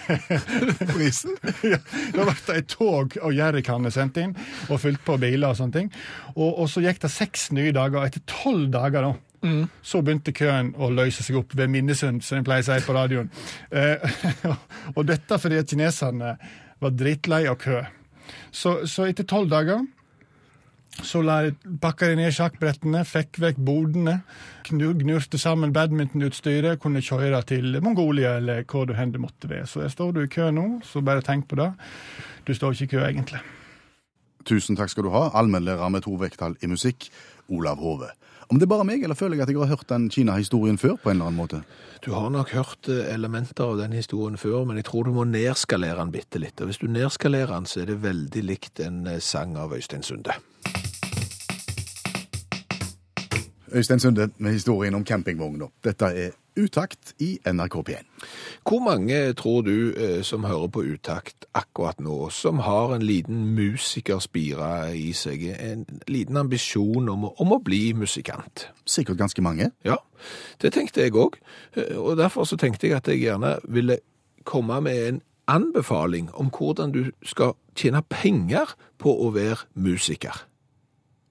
Prisen? 0.94 1.36
ja, 1.72 1.80
da 2.16 2.26
ble 2.26 2.36
det 2.48 2.58
et 2.62 2.72
tog 2.72 3.16
av 3.20 3.34
jerrykanner 3.36 3.94
sendt 3.94 4.20
inn, 4.22 4.36
og 4.68 4.80
fylt 4.82 5.04
på 5.06 5.18
biler 5.20 5.52
og 5.52 5.60
sånne 5.60 5.76
ting. 5.76 5.92
Og, 6.34 6.48
og 6.48 6.70
så 6.72 6.82
gikk 6.84 7.02
det 7.04 7.12
seks 7.14 7.50
nye 7.56 7.74
dager, 7.76 8.00
og 8.00 8.08
etter 8.08 8.24
tolv 8.30 8.70
dager 8.72 9.10
da, 9.10 9.14
så 9.82 10.02
begynte 10.04 10.34
køen 10.36 10.74
å 10.76 10.90
løse 10.92 11.24
seg 11.24 11.38
opp 11.40 11.54
ved 11.56 11.70
Minnesund, 11.72 12.24
som 12.24 12.40
jeg 12.40 12.46
pleier 12.48 12.66
å 12.66 12.68
si 12.68 12.86
på 12.86 12.96
radioen. 12.96 13.30
Eh, 13.70 14.20
og 14.96 15.06
dette 15.08 15.38
fordi 15.40 15.62
kineserne 15.64 16.34
var 16.80 16.92
drittlei 16.96 17.46
av 17.48 17.56
kø. 17.60 17.80
Så, 18.52 18.82
så 18.90 19.08
etter 19.08 19.26
tolv 19.28 19.50
dager 19.50 19.80
så 21.06 21.22
pakka 21.80 22.10
de 22.10 22.16
ned 22.18 22.34
sjakkbrettene, 22.34 23.04
fikk 23.08 23.38
vekk 23.40 23.60
bodene, 23.64 24.16
gnurte 24.68 25.38
sammen 25.40 25.72
badmintonutstyret, 25.72 26.80
kunne 26.82 27.02
kjøre 27.04 27.40
til 27.48 27.78
Mongolia 27.82 28.36
eller 28.40 28.66
hvor 28.68 28.88
du 28.88 28.94
hen 28.98 29.14
det 29.14 29.22
måtte 29.22 29.48
være. 29.48 29.68
Så 29.70 29.84
der 29.84 29.92
står 29.92 30.12
du 30.16 30.22
i 30.24 30.30
kø 30.30 30.50
nå, 30.52 30.66
så 30.84 31.00
bare 31.00 31.24
tenk 31.24 31.48
på 31.48 31.56
det. 31.60 31.70
Du 32.44 32.52
står 32.54 32.74
ikke 32.74 32.84
i 32.84 32.92
kø, 32.96 33.04
egentlig. 33.06 33.40
Tusen 34.44 34.76
takk 34.76 34.90
skal 34.92 35.06
du 35.06 35.12
ha, 35.14 35.28
allmennlærer 35.36 35.92
med 35.92 36.04
to 36.04 36.16
vekttall 36.20 36.56
i 36.60 36.68
musikk, 36.68 37.08
Olav 37.48 37.80
Hove. 37.80 38.10
Om 38.50 38.58
det 38.58 38.66
er 38.66 38.70
bare 38.72 38.84
meg, 38.86 39.04
eller 39.06 39.14
føler 39.14 39.38
jeg 39.38 39.44
at 39.44 39.50
jeg 39.52 39.60
har 39.62 39.70
hørt 39.70 39.90
den 39.92 40.08
Kina-historien 40.10 40.78
før 40.80 40.96
på 40.98 41.12
en 41.12 41.20
eller 41.20 41.30
annen 41.30 41.38
måte? 41.38 41.60
Du 42.02 42.10
har 42.16 42.32
nok 42.34 42.50
hørt 42.50 42.88
eh, 42.90 43.06
elementer 43.14 43.62
av 43.70 43.78
den 43.78 43.94
historien 43.94 44.40
før, 44.40 44.64
men 44.66 44.80
jeg 44.80 44.88
tror 44.88 45.06
du 45.06 45.12
må 45.14 45.22
nedskalere 45.28 46.00
den 46.00 46.10
bitte 46.10 46.42
litt. 46.42 46.58
Og 46.58 46.72
hvis 46.72 46.82
du 46.82 46.88
nedskalerer 46.90 47.54
den, 47.54 47.70
så 47.70 47.84
er 47.84 47.92
det 47.92 48.00
veldig 48.02 48.42
likt 48.48 48.82
en 48.82 49.04
eh, 49.06 49.22
sang 49.22 49.54
av 49.54 49.76
Øystein 49.76 50.02
Sunde. 50.02 50.34
Øystein 53.72 54.00
Sunde 54.00 54.30
med 54.38 54.52
historien 54.52 54.94
om 54.94 55.04
campingvogna. 55.04 55.66
Dette 55.84 56.04
er 56.04 56.30
Utakt 56.56 57.14
i 57.22 57.38
NRK 57.46 57.74
P1. 57.88 58.06
Hvor 58.68 58.80
mange 58.82 59.32
tror 59.32 59.62
du 59.62 59.94
eh, 59.94 60.22
som 60.22 60.44
hører 60.44 60.66
på 60.68 60.82
utakt 60.82 61.46
akkurat 61.54 62.00
nå, 62.00 62.28
som 62.34 62.58
har 62.58 62.94
en 62.94 63.02
liten 63.02 63.54
musikerspire 63.54 64.90
i 64.98 65.12
seg, 65.14 65.44
en 65.54 65.86
liten 66.08 66.36
ambisjon 66.36 67.08
om 67.08 67.28
om 67.30 67.54
å 67.54 67.60
bli 67.62 67.92
musikant? 67.94 68.66
Sikkert 68.84 69.22
ganske 69.22 69.42
mange. 69.42 69.70
Ja, 69.86 69.96
det 70.62 70.72
tenkte 70.74 71.06
jeg 71.06 71.14
òg. 71.14 71.38
Og 71.96 72.16
derfor 72.18 72.44
så 72.44 72.58
tenkte 72.58 72.88
jeg 72.88 72.98
at 72.98 73.08
jeg 73.08 73.22
gjerne 73.22 73.56
ville 73.64 74.00
komme 74.44 74.80
med 74.80 75.06
en 75.06 75.22
anbefaling 75.46 76.34
om 76.34 76.50
hvordan 76.50 76.92
du 76.92 77.12
skal 77.22 77.54
tjene 77.78 78.02
penger 78.02 78.74
på 78.98 79.14
å 79.22 79.30
være 79.34 79.70
musiker. 79.74 80.46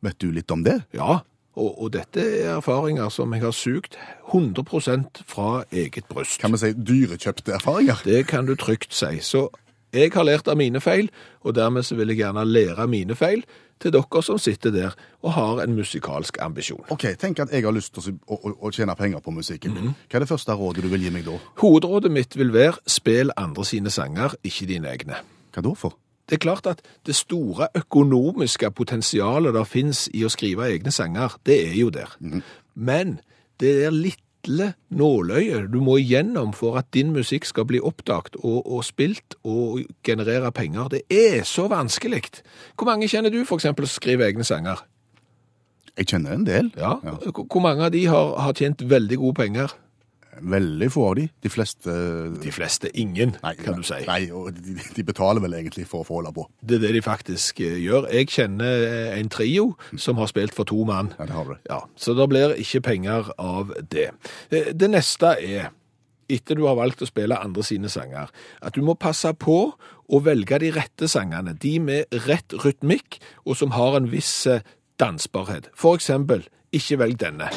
Vet 0.02 0.22
du 0.24 0.32
litt 0.32 0.52
om 0.52 0.64
det? 0.64 0.80
Ja, 0.96 1.20
Og, 1.58 1.72
og 1.82 1.94
dette 1.94 2.22
er 2.22 2.52
erfaringer 2.58 3.10
som 3.14 3.34
jeg 3.34 3.42
har 3.44 3.56
sugd 3.56 3.98
100% 4.34 5.24
fra 5.28 5.64
eget 5.72 6.06
bryst. 6.10 6.38
Kan 6.42 6.54
vi 6.54 6.62
si 6.62 6.74
dyrekjøpte 6.74 7.58
erfaringer? 7.58 8.04
Det 8.06 8.28
kan 8.30 8.46
du 8.46 8.56
trygt 8.56 8.94
si. 8.94 9.18
Så 9.26 9.48
jeg 9.94 10.12
har 10.14 10.28
lært 10.28 10.48
av 10.48 10.60
mine 10.60 10.82
feil, 10.82 11.10
og 11.42 11.56
dermed 11.58 11.88
så 11.88 11.98
vil 11.98 12.14
jeg 12.14 12.22
gjerne 12.22 12.46
lære 12.46 12.86
av 12.86 12.92
mine 12.92 13.18
feil 13.18 13.42
til 13.80 13.94
dere 13.96 14.22
som 14.26 14.38
sitter 14.42 14.74
der 14.76 14.96
og 15.24 15.34
har 15.34 15.62
en 15.64 15.74
musikalsk 15.78 16.38
ambisjon. 16.44 16.84
Ok, 16.94 17.08
Tenk 17.20 17.40
at 17.40 17.54
jeg 17.56 17.64
har 17.64 17.74
lyst 17.74 17.96
til 17.96 18.20
å, 18.28 18.36
å, 18.36 18.54
å 18.68 18.72
tjene 18.76 18.96
penger 19.00 19.24
på 19.24 19.34
musikken 19.34 19.74
min. 19.76 19.96
Hva 20.12 20.20
er 20.20 20.26
det 20.26 20.32
første 20.32 20.56
rådet 20.60 20.84
du 20.84 20.92
vil 20.92 21.08
gi 21.08 21.14
meg 21.16 21.26
da? 21.28 21.40
Hovedrådet 21.64 22.12
mitt 22.12 22.38
vil 22.38 22.54
være 22.54 22.84
spill 22.92 23.34
andre 23.40 23.66
sine 23.66 23.94
sanger, 23.94 24.36
ikke 24.44 24.68
dine 24.70 24.92
egne. 24.92 25.24
Hva 25.56 25.66
da 25.66 25.74
for? 25.80 25.96
Det 26.30 26.38
er 26.38 26.44
klart 26.44 26.68
at 26.70 26.82
det 27.06 27.16
store 27.18 27.68
økonomiske 27.76 28.72
potensialet 28.72 29.54
der 29.54 29.66
finnes 29.66 30.06
i 30.14 30.24
å 30.26 30.30
skrive 30.30 30.68
egne 30.70 30.94
sanger, 30.94 31.40
det 31.46 31.58
er 31.72 31.76
jo 31.80 31.90
der. 31.94 32.14
Men 32.76 33.20
det 33.60 33.72
er 33.86 33.96
lille 33.96 34.74
nåløyet 34.90 35.72
du 35.74 35.80
må 35.84 35.98
igjennom 36.00 36.54
for 36.54 36.78
at 36.80 36.92
din 36.94 37.12
musikk 37.16 37.50
skal 37.50 37.66
bli 37.66 37.82
oppdaget 37.82 38.38
og, 38.44 38.62
og 38.62 38.86
spilt 38.86 39.36
og 39.44 39.82
generere 40.06 40.52
penger. 40.52 40.94
Det 40.94 41.02
er 41.10 41.44
så 41.44 41.68
vanskelig. 41.68 42.24
Hvor 42.78 42.86
mange 42.86 43.10
kjenner 43.10 43.34
du 43.34 43.42
eksempel 43.42 43.88
som 43.88 44.00
skriver 44.00 44.30
egne 44.30 44.46
sanger? 44.46 44.86
Jeg 45.98 46.08
kjenner 46.14 46.38
en 46.38 46.46
del. 46.48 46.72
Ja. 46.78 46.96
Hvor 47.02 47.46
hvor 47.50 47.60
mange 47.60 47.86
av 47.86 47.92
de 47.92 48.06
har, 48.08 48.36
har 48.40 48.54
tjent 48.54 48.86
veldig 48.90 49.18
gode 49.18 49.34
penger? 49.42 49.74
Veldig 50.40 50.88
få 50.94 51.06
av 51.10 51.16
de. 51.18 51.26
De 51.44 51.50
fleste 51.52 51.94
De 52.44 52.52
fleste 52.54 52.92
ingen, 52.98 53.34
kan 53.64 53.80
du 53.80 53.84
si. 53.84 53.98
Nei, 54.08 54.22
og 54.36 54.54
de, 54.56 54.76
de 54.96 55.06
betaler 55.06 55.44
vel 55.44 55.58
egentlig 55.58 55.88
for 55.90 56.04
å 56.04 56.08
få 56.08 56.20
holde 56.20 56.34
på. 56.36 56.46
Det 56.62 56.78
er 56.80 56.86
det 56.86 56.94
de 57.00 57.02
faktisk 57.06 57.60
eh, 57.66 57.80
gjør. 57.84 58.08
Jeg 58.14 58.30
kjenner 58.34 58.86
eh, 58.88 59.18
en 59.20 59.32
trio 59.34 59.74
som 59.98 60.22
har 60.22 60.32
spilt 60.32 60.56
for 60.56 60.70
to 60.70 60.84
mann. 60.88 61.12
Ja, 61.20 61.28
det 61.30 61.36
har 61.36 61.50
du. 61.50 61.58
Ja, 61.70 61.82
så 62.00 62.16
det 62.18 62.30
blir 62.32 62.56
ikke 62.62 62.84
penger 62.92 63.34
av 63.38 63.74
det. 63.92 64.10
Det 64.54 64.64
det 64.80 64.92
neste 64.92 65.34
er, 65.44 65.72
etter 66.30 66.58
du 66.58 66.66
har 66.68 66.78
valgt 66.78 67.02
å 67.04 67.10
spille 67.10 67.38
andre 67.38 67.66
sine 67.66 67.90
sanger, 67.92 68.30
at 68.62 68.78
du 68.78 68.86
må 68.86 68.96
passe 69.00 69.32
på 69.42 69.60
å 70.10 70.22
velge 70.26 70.62
de 70.62 70.72
rette 70.76 71.10
sangene, 71.10 71.56
de 71.58 71.76
med 71.84 72.20
rett 72.28 72.56
rytmikk, 72.64 73.20
og 73.46 73.60
som 73.60 73.76
har 73.78 73.98
en 74.00 74.10
viss 74.14 74.34
eh, 74.50 74.66
dansbarhet. 75.02 75.72
For 75.78 76.00
eksempel, 76.00 76.46
ikke 76.76 77.02
velg 77.02 77.22
denne. 77.22 77.50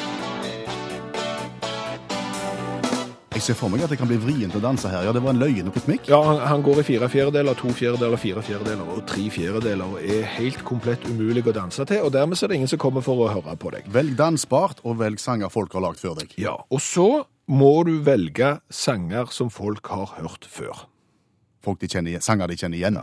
Jeg 3.33 3.41
ser 3.41 3.55
for 3.57 3.73
meg 3.73 3.81
at 3.81 3.89
det 3.89 3.97
kan 3.97 4.05
bli 4.05 4.19
vrient 4.21 4.53
å 4.53 4.59
danse 4.61 4.89
her. 4.91 5.07
Ja, 5.07 5.13
det 5.15 5.23
var 5.25 5.33
en 5.33 5.39
løyende 5.41 5.71
rytmikk. 5.73 6.05
Ja, 6.11 6.19
han, 6.21 6.37
han 6.45 6.61
går 6.65 6.83
i 6.83 6.85
fire 6.85 7.09
fjerdedeler, 7.09 7.57
to 7.57 7.71
fjerdedeler, 7.73 8.19
fire 8.21 8.43
fjerdedeler 8.45 8.91
og 8.93 9.01
tre 9.09 9.25
fjerdedeler, 9.33 9.95
og 9.95 10.05
er 10.05 10.27
helt 10.35 10.61
komplett 10.67 11.07
umulig 11.09 11.41
å 11.49 11.55
danse 11.55 11.87
til, 11.89 12.03
og 12.05 12.13
dermed 12.13 12.37
er 12.37 12.53
det 12.53 12.59
ingen 12.61 12.69
som 12.69 12.81
kommer 12.83 13.01
for 13.05 13.25
å 13.25 13.31
høre 13.33 13.57
på 13.57 13.73
deg. 13.73 13.89
Velg 13.95 14.13
dansbart, 14.19 14.83
og 14.85 15.01
velg 15.01 15.21
sanger 15.23 15.49
folk 15.53 15.73
har 15.73 15.87
lagd 15.87 16.03
før 16.03 16.19
deg. 16.21 16.37
Ja, 16.37 16.59
og 16.69 16.83
så 16.85 17.07
må 17.49 17.73
du 17.89 17.95
velge 18.05 18.59
sanger 18.69 19.33
som 19.33 19.49
folk 19.53 19.89
har 19.89 20.13
hørt 20.19 20.45
før. 20.45 20.85
Folk 21.65 21.81
de 21.81 21.89
kjenner, 21.89 22.21
sanger 22.21 22.53
de 22.53 22.59
kjenner 22.59 22.77
igjen. 22.77 23.01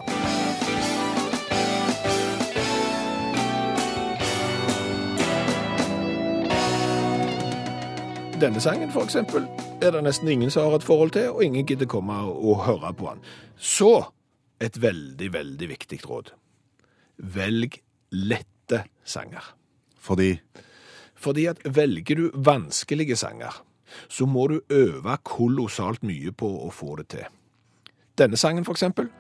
Denne 8.41 8.61
sangen, 8.61 8.89
eksempel, 8.89 9.45
er 9.83 9.91
det 9.93 10.01
nesten 10.01 10.29
ingen 10.33 10.51
som 10.51 10.65
har 10.65 10.79
et 10.79 10.85
forhold 10.85 11.11
til, 11.13 11.27
og 11.29 11.45
ingen 11.45 11.67
gidder 11.67 11.85
komme 11.87 12.15
og, 12.25 12.39
og 12.49 12.63
høre 12.65 12.93
på 12.97 13.11
den. 13.11 13.21
Så, 13.57 14.05
et 14.61 14.79
veldig, 14.81 15.29
veldig 15.33 15.69
viktig 15.69 15.99
råd. 16.09 16.31
Velg 17.19 17.77
lette 18.17 18.85
sanger. 19.05 19.45
Fordi 19.99 20.39
Fordi 21.15 21.45
at 21.47 21.61
velger 21.77 22.17
du 22.17 22.31
vanskelige 22.35 23.17
sanger, 23.17 23.63
så 24.09 24.27
må 24.27 24.47
du 24.47 24.61
øve 24.71 25.17
kolossalt 25.23 26.03
mye 26.03 26.33
på 26.33 26.49
å 26.65 26.71
få 26.73 26.97
det 26.97 27.09
til. 27.09 27.29
Denne 28.19 28.37
sangen, 28.37 28.65
for 28.65 28.73
eksempel. 28.73 29.13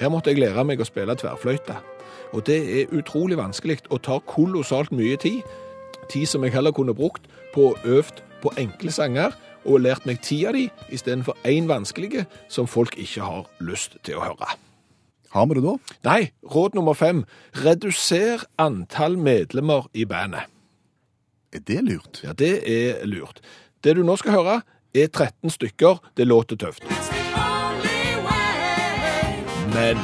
Her 0.00 0.10
måtte 0.10 0.34
jeg 0.34 0.42
lære 0.42 0.64
meg 0.66 0.80
å 0.80 0.90
spille 0.90 1.14
tverrfløyte. 1.14 1.93
Og 2.34 2.42
det 2.46 2.58
er 2.80 2.92
utrolig 2.92 3.38
vanskelig 3.38 3.78
og 3.90 4.02
tar 4.02 4.24
kolossalt 4.26 4.92
mye 4.92 5.16
tid. 5.16 5.42
Tid 6.10 6.26
som 6.26 6.44
jeg 6.44 6.52
heller 6.52 6.74
kunne 6.74 6.94
brukt 6.94 7.30
på 7.54 7.70
å 7.70 7.76
øvd 7.86 8.22
på 8.42 8.52
enkle 8.60 8.92
sanger 8.92 9.36
og 9.64 9.80
lært 9.80 10.04
meg 10.04 10.20
ti 10.24 10.42
av 10.44 10.56
de 10.56 10.66
istedenfor 10.92 11.38
én 11.48 11.70
vanskelige 11.70 12.26
som 12.52 12.68
folk 12.68 12.98
ikke 13.00 13.24
har 13.24 13.46
lyst 13.64 13.96
til 14.04 14.18
å 14.18 14.26
høre. 14.26 14.50
Har 15.34 15.46
vi 15.50 15.56
det 15.58 15.64
da? 15.64 15.74
Nei, 16.06 16.20
råd 16.46 16.76
nummer 16.78 16.94
fem. 16.94 17.24
Reduser 17.64 18.44
antall 18.58 19.16
medlemmer 19.18 19.88
i 19.94 20.04
bandet. 20.06 20.50
Er 21.54 21.62
det 21.66 21.80
lurt? 21.86 22.20
Ja, 22.22 22.32
det 22.32 22.52
er 22.70 23.06
lurt. 23.06 23.40
Det 23.82 23.96
du 23.96 24.02
nå 24.06 24.16
skal 24.20 24.36
høre, 24.38 24.60
er 24.94 25.08
13 25.08 25.50
stykker. 25.50 25.98
Det 26.16 26.26
låter 26.26 26.56
tøft. 26.56 26.86
Men 29.74 29.98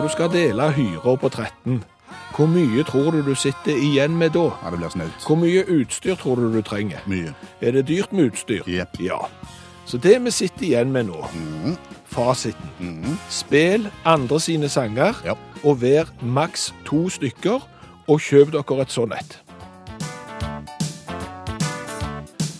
når 0.00 0.06
du 0.08 0.12
skal 0.12 0.30
dele 0.32 0.72
hyra 0.72 1.12
på 1.20 1.28
13, 1.28 1.82
hvor 2.32 2.46
mye 2.48 2.82
tror 2.88 3.10
du 3.12 3.18
du 3.26 3.34
sitter 3.36 3.76
igjen 3.76 4.14
med 4.16 4.30
da? 4.32 4.46
Ja, 4.62 4.70
det 4.72 4.78
blir 4.80 4.88
snaut. 4.94 5.26
Hvor 5.26 5.36
mye 5.36 5.60
utstyr 5.68 6.14
tror 6.16 6.40
du 6.40 6.46
du 6.54 6.62
trenger? 6.64 7.02
Mye. 7.06 7.34
Er 7.60 7.74
det 7.76 7.82
dyrt 7.88 8.12
med 8.16 8.30
utstyr? 8.30 8.62
Jepp. 8.66 8.96
Ja. 9.00 9.18
Så 9.84 9.98
det 10.00 10.14
vi 10.24 10.30
sitter 10.32 10.64
igjen 10.70 10.92
med 10.92 11.10
nå, 11.10 11.20
fasiten. 12.08 13.18
Spill 13.28 13.90
andre 14.08 14.40
sine 14.40 14.68
sanger, 14.72 15.20
Ja. 15.24 15.34
og 15.64 15.82
vær 15.82 16.08
maks 16.22 16.72
to 16.86 17.08
stykker, 17.12 17.60
og 18.08 18.20
kjøp 18.20 18.52
dere 18.56 18.80
et 18.80 18.88
sånn 18.96 19.12
et. 19.12 19.36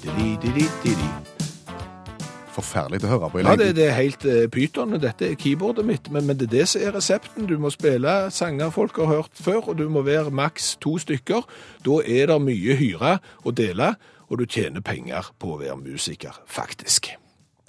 Di-di-di-di-di. 0.05 1.09
Forferdelig 2.61 3.03
å 3.09 3.13
høre 3.15 3.31
på 3.33 3.43
Ja, 3.43 3.57
det, 3.57 3.71
det 3.79 3.87
er 3.89 3.97
helt 3.97 4.25
uh, 4.29 4.45
pyton. 4.53 4.95
Dette 5.01 5.31
er 5.31 5.41
keyboardet 5.41 5.87
mitt, 5.89 6.11
men, 6.13 6.29
men 6.29 6.39
det 6.39 6.51
er 6.51 6.55
det 6.59 6.69
som 6.71 6.85
er 6.85 6.95
resepten. 6.99 7.49
Du 7.49 7.57
må 7.61 7.73
spille 7.73 8.15
sanger 8.35 8.73
folk 8.75 9.01
har 9.01 9.11
hørt 9.15 9.41
før, 9.41 9.73
og 9.73 9.81
du 9.81 9.87
må 9.93 10.05
være 10.07 10.33
maks 10.35 10.75
to 10.85 10.99
stykker. 11.01 11.49
Da 11.87 12.01
er 12.05 12.31
det 12.31 12.41
mye 12.45 12.77
hyre 12.79 13.17
å 13.45 13.55
dele, 13.57 13.95
og 14.29 14.43
du 14.43 14.47
tjener 14.47 14.85
penger 14.85 15.33
på 15.41 15.57
å 15.57 15.61
være 15.63 15.81
musiker, 15.81 16.37
faktisk. 16.47 17.13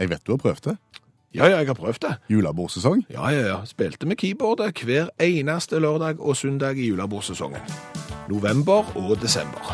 Jeg 0.02 0.10
vet 0.12 0.26
du 0.26 0.36
har 0.36 0.42
prøvd 0.44 0.72
det. 0.72 0.78
Ja, 1.32 1.48
ja, 1.48 1.62
jeg 1.62 1.70
har 1.72 1.78
prøvd 1.80 2.02
det. 2.04 2.16
Julebordsesong. 2.34 3.06
Ja, 3.14 3.30
ja, 3.32 3.46
ja. 3.48 3.60
Spilte 3.66 4.10
med 4.10 4.20
keyboardet 4.20 4.84
hver 4.84 5.14
eneste 5.24 5.80
lørdag 5.80 6.20
og 6.20 6.36
søndag 6.36 6.76
i 6.76 6.90
julebordsesongen. 6.90 7.64
November 8.30 8.92
og 9.00 9.16
desember. 9.22 9.72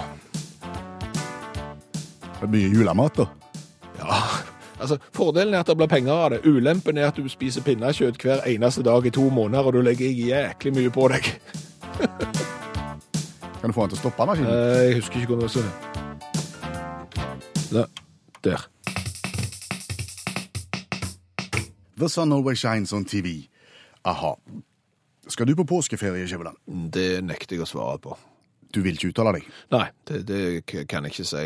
Det 2.38 2.46
er 2.46 2.54
mye 2.54 2.70
julemat, 2.70 3.18
da. 3.18 3.47
Altså 4.80 4.98
Fordelen 5.16 5.54
er 5.54 5.60
at 5.64 5.68
det 5.72 5.78
blir 5.80 5.90
penger 5.90 6.14
av 6.14 6.30
det. 6.36 6.40
Ulempen 6.46 6.98
er 7.02 7.08
at 7.10 7.18
du 7.18 7.26
spiser 7.30 7.64
pinnekjøtt 7.66 8.22
hver 8.22 8.44
eneste 8.50 8.84
dag 8.86 9.06
i 9.06 9.14
to 9.14 9.26
måneder, 9.34 9.66
og 9.66 9.74
du 9.74 9.82
legger 9.82 10.10
jæklig 10.14 10.74
mye 10.76 10.92
på 10.94 11.08
deg. 11.14 11.32
Kan 13.58 13.72
du 13.72 13.74
få 13.74 13.88
den 13.88 13.96
til 13.96 13.98
å 13.98 14.02
stoppe 14.04 14.28
maskinen? 14.30 14.52
Eh, 14.54 14.84
Jeg 14.92 15.00
husker 15.02 15.18
ikke 15.24 15.34
hvordan 15.34 15.50
det 15.50 15.56
var. 15.58 15.72
Nei, 17.74 17.86
Der. 18.46 18.68
The 21.98 22.10
Sun 22.14 22.32
Always 22.32 22.60
Shines 22.62 22.94
on 22.94 23.06
TV. 23.10 23.48
Aha. 24.06 24.36
Skal 25.28 25.48
du 25.50 25.56
på 25.58 25.66
påskeferie, 25.68 26.28
Skjæveland? 26.30 26.62
Det 26.94 27.24
nekter 27.26 27.58
jeg 27.58 27.66
å 27.66 27.68
svare 27.68 27.98
på. 28.00 28.14
Du 28.76 28.82
vil 28.84 28.98
ikke 28.98 29.14
uttale 29.14 29.32
deg? 29.38 29.46
Nei, 29.72 29.86
det, 30.10 30.18
det 30.28 30.42
kan 30.92 31.06
jeg 31.08 31.14
ikke 31.14 31.26
si 31.30 31.44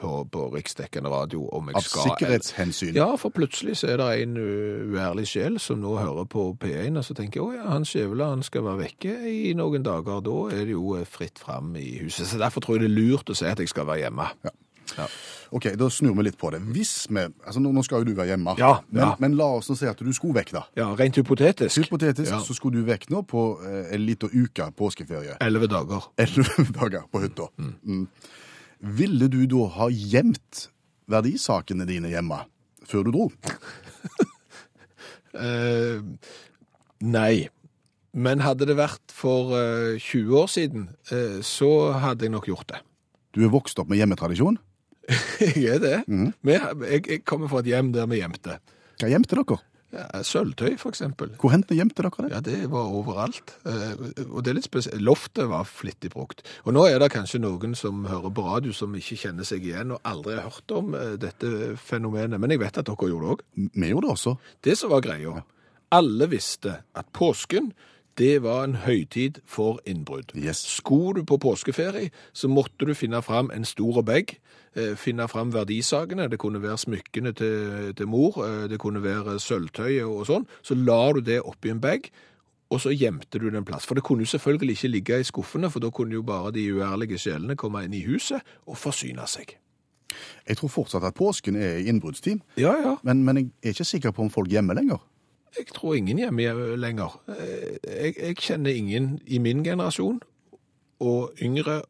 på, 0.00 0.12
på 0.32 0.44
riksdekkende 0.54 1.10
radio 1.12 1.42
om 1.52 1.68
jeg 1.68 1.76
Av 1.76 1.84
skal. 1.86 2.06
sikkerhetshensyn? 2.08 2.94
Ja, 2.96 3.10
for 3.20 3.34
plutselig 3.36 3.76
så 3.82 3.90
er 3.92 4.00
det 4.00 4.08
en 4.24 4.38
uærlig 4.40 5.26
sjel 5.28 5.58
som 5.60 5.82
nå 5.82 5.92
hører 6.00 6.24
på 6.30 6.46
P1, 6.62 6.96
og 6.96 7.04
så 7.04 7.16
tenker 7.18 7.44
å 7.44 7.50
ja, 7.52 7.66
han 7.68 7.84
skjevler, 7.88 8.32
han 8.36 8.44
skal 8.46 8.64
være 8.64 8.84
vekke 8.86 9.16
i 9.30 9.52
noen 9.58 9.84
dager. 9.84 10.22
Da 10.24 10.38
er 10.56 10.64
det 10.64 10.76
jo 10.76 10.96
eh, 10.98 11.04
fritt 11.08 11.42
fram 11.42 11.74
i 11.80 11.98
huset. 12.00 12.30
Så 12.32 12.40
derfor 12.40 12.64
tror 12.64 12.78
jeg 12.78 12.86
det 12.86 12.92
er 12.92 12.98
lurt 12.98 13.30
å 13.30 13.36
si 13.36 13.48
at 13.50 13.60
jeg 13.60 13.70
skal 13.72 13.88
være 13.90 14.06
hjemme. 14.06 14.30
Ja. 14.48 14.54
Ok, 15.54 15.68
da 15.78 15.88
snur 15.92 16.14
vi 16.18 16.24
litt 16.26 16.38
på 16.40 16.50
det. 16.54 16.60
Hvis 16.74 17.06
vi 17.10 17.20
altså 17.24 17.60
Nå 17.62 17.82
skal 17.86 18.02
jo 18.02 18.08
du 18.10 18.14
være 18.18 18.32
hjemme, 18.32 18.54
Ja, 18.58 18.80
men, 18.90 19.02
ja. 19.02 19.10
men 19.22 19.36
la 19.38 19.46
oss 19.58 19.68
nå 19.70 19.76
si 19.78 19.86
at 19.86 19.98
du 20.02 20.10
skulle 20.16 20.34
vekk, 20.40 20.52
da. 20.56 20.62
Ja, 20.78 20.88
rent 20.98 21.16
hypotetisk. 21.20 21.78
Hypotetisk 21.84 22.30
Ja. 22.32 22.40
så 22.42 22.54
skulle 22.56 22.80
du 22.80 22.88
vekk 22.88 23.08
nå 23.14 23.22
på 23.30 23.44
eh, 23.62 23.94
en 23.94 24.06
liten 24.06 24.30
uke 24.32 24.70
påskeferie. 24.76 25.36
Elleve 25.44 25.68
dager. 25.70 26.08
Elleve 26.18 26.66
dager 26.80 27.06
på 27.12 27.22
hytta. 27.22 27.48
Mm. 27.58 28.06
Ville 28.98 29.28
du 29.32 29.44
da 29.46 29.68
ha 29.78 29.88
gjemt 29.92 30.68
verdisakene 31.08 31.86
dine 31.86 32.08
hjemme 32.10 32.42
før 32.88 33.04
du 33.06 33.12
dro? 33.18 33.28
Eh, 35.34 35.98
nei. 37.02 37.48
Men 38.14 38.38
hadde 38.44 38.68
det 38.70 38.76
vært 38.78 39.10
for 39.10 39.50
eh, 39.58 39.96
20 39.98 40.36
år 40.38 40.50
siden, 40.52 40.84
eh, 41.10 41.40
så 41.42 41.70
hadde 41.98 42.28
jeg 42.28 42.30
nok 42.36 42.46
gjort 42.46 42.68
det. 42.70 42.78
Du 43.34 43.40
er 43.42 43.50
vokst 43.50 43.80
opp 43.82 43.90
med 43.90 43.98
hjemmetradisjon. 43.98 44.60
Jeg 45.44 45.64
er 45.76 45.78
det. 45.82 45.96
Vi, 46.08 46.52
jeg, 46.56 47.04
jeg 47.10 47.22
kommer 47.28 47.50
fra 47.52 47.60
et 47.64 47.70
hjem 47.72 47.92
der 47.94 48.06
vi 48.10 48.20
gjemte. 48.22 48.58
Hva 49.00 49.10
gjemte 49.10 49.36
dere? 49.40 49.60
Ja, 49.94 50.04
Sølvtøy, 50.26 50.72
for 50.80 50.90
eksempel. 50.90 51.28
Hvor 51.38 51.52
hendte 51.52 51.76
gjemte 51.78 52.02
dere 52.02 52.24
det? 52.24 52.30
Ja, 52.32 52.40
det 52.42 52.70
var 52.72 52.88
overalt. 52.90 53.52
Eh, 53.62 53.92
Og 54.26 54.40
det 54.42 54.50
er 54.50 54.56
litt 54.58 54.66
spesielt. 54.66 54.98
Loftet 55.06 55.46
var 55.52 55.68
flittig 55.70 56.10
brukt. 56.10 56.42
Og 56.66 56.74
nå 56.74 56.82
er 56.90 56.98
det 56.98 57.12
kanskje 57.14 57.38
noen 57.44 57.76
som 57.78 58.00
hører 58.10 58.32
på 58.34 58.42
radio 58.48 58.74
som 58.74 58.96
ikke 58.98 59.20
kjenner 59.22 59.46
seg 59.46 59.62
igjen 59.68 59.94
og 59.94 60.00
aldri 60.08 60.34
har 60.34 60.48
hørt 60.48 60.74
om 60.74 60.96
eh, 60.98 61.12
dette 61.22 61.76
fenomenet, 61.78 62.40
men 62.42 62.50
jeg 62.56 62.64
vet 62.64 62.80
at 62.82 62.88
dere 62.90 63.10
gjorde 63.12 63.28
det 63.28 63.34
òg. 63.36 63.44
Vi 63.84 63.92
gjorde 63.92 64.08
det 64.08 64.14
også. 64.16 64.34
Det 64.66 64.74
som 64.80 64.90
var 64.96 65.04
greia, 65.06 65.44
alle 65.94 66.30
visste 66.32 66.80
at 66.98 67.12
påsken 67.14 67.70
det 68.18 68.36
var 68.44 68.64
en 68.66 68.76
høytid 68.82 69.40
for 69.46 69.78
innbrudd. 69.90 70.34
Yes. 70.38 70.60
Skulle 70.76 71.20
du 71.22 71.26
på 71.26 71.38
påskeferie, 71.42 72.10
så 72.34 72.50
måtte 72.50 72.86
du 72.86 72.94
finne 72.98 73.18
fram 73.26 73.50
en 73.54 73.66
stor 73.66 74.02
bag, 74.06 74.36
finne 74.98 75.28
fram 75.30 75.52
verdisakene, 75.54 76.28
det 76.30 76.38
kunne 76.42 76.60
være 76.62 76.78
smykkene 76.82 77.32
til, 77.32 77.92
til 77.96 78.06
mor, 78.10 78.38
eh, 78.44 78.64
det 78.68 78.78
kunne 78.82 79.02
være 79.04 79.38
sølvtøy 79.40 80.00
og 80.04 80.24
sånn, 80.26 80.46
så 80.62 80.74
la 80.78 81.12
du 81.16 81.20
det 81.20 81.40
oppi 81.46 81.70
en 81.70 81.80
bag, 81.80 82.10
og 82.74 82.80
så 82.82 82.90
gjemte 82.90 83.38
du 83.38 83.50
den 83.54 83.64
plass. 83.64 83.86
For 83.86 83.94
det 83.94 84.02
kunne 84.04 84.24
jo 84.26 84.32
selvfølgelig 84.32 84.74
ikke 84.78 84.88
ligge 84.90 85.20
i 85.20 85.26
skuffene, 85.28 85.70
for 85.70 85.84
da 85.84 85.90
kunne 85.94 86.16
jo 86.16 86.22
bare 86.26 86.50
de 86.56 86.64
uærlige 86.74 87.18
sjelene 87.22 87.54
komme 87.60 87.84
inn 87.86 87.94
i 87.94 88.02
huset 88.08 88.42
og 88.66 88.78
forsyne 88.80 89.26
seg. 89.30 89.56
Jeg 90.48 90.56
tror 90.58 90.68
fortsatt 90.70 91.04
at 91.06 91.14
påsken 91.14 91.56
er 91.56 91.78
innbruddstid, 91.86 92.40
Ja, 92.58 92.74
ja. 92.82 92.96
men, 93.02 93.22
men 93.24 93.36
jeg 93.36 93.50
er 93.62 93.74
ikke 93.76 93.84
sikker 93.88 94.10
på 94.14 94.22
om 94.26 94.30
folk 94.30 94.50
gjemmer 94.50 94.74
lenger. 94.78 94.98
Jeg 95.56 95.66
tror 95.70 95.94
ingen 95.94 96.18
hjemme 96.18 96.42
er 96.50 96.76
lenger. 96.76 97.14
Eh, 97.30 97.76
Jeg, 97.86 98.14
jeg 98.18 98.36
kjenner 98.42 98.74
ingen 98.74 99.20
i 99.26 99.38
min 99.38 99.62
generasjon, 99.64 100.20
og 101.00 101.32
yngre 101.42 101.82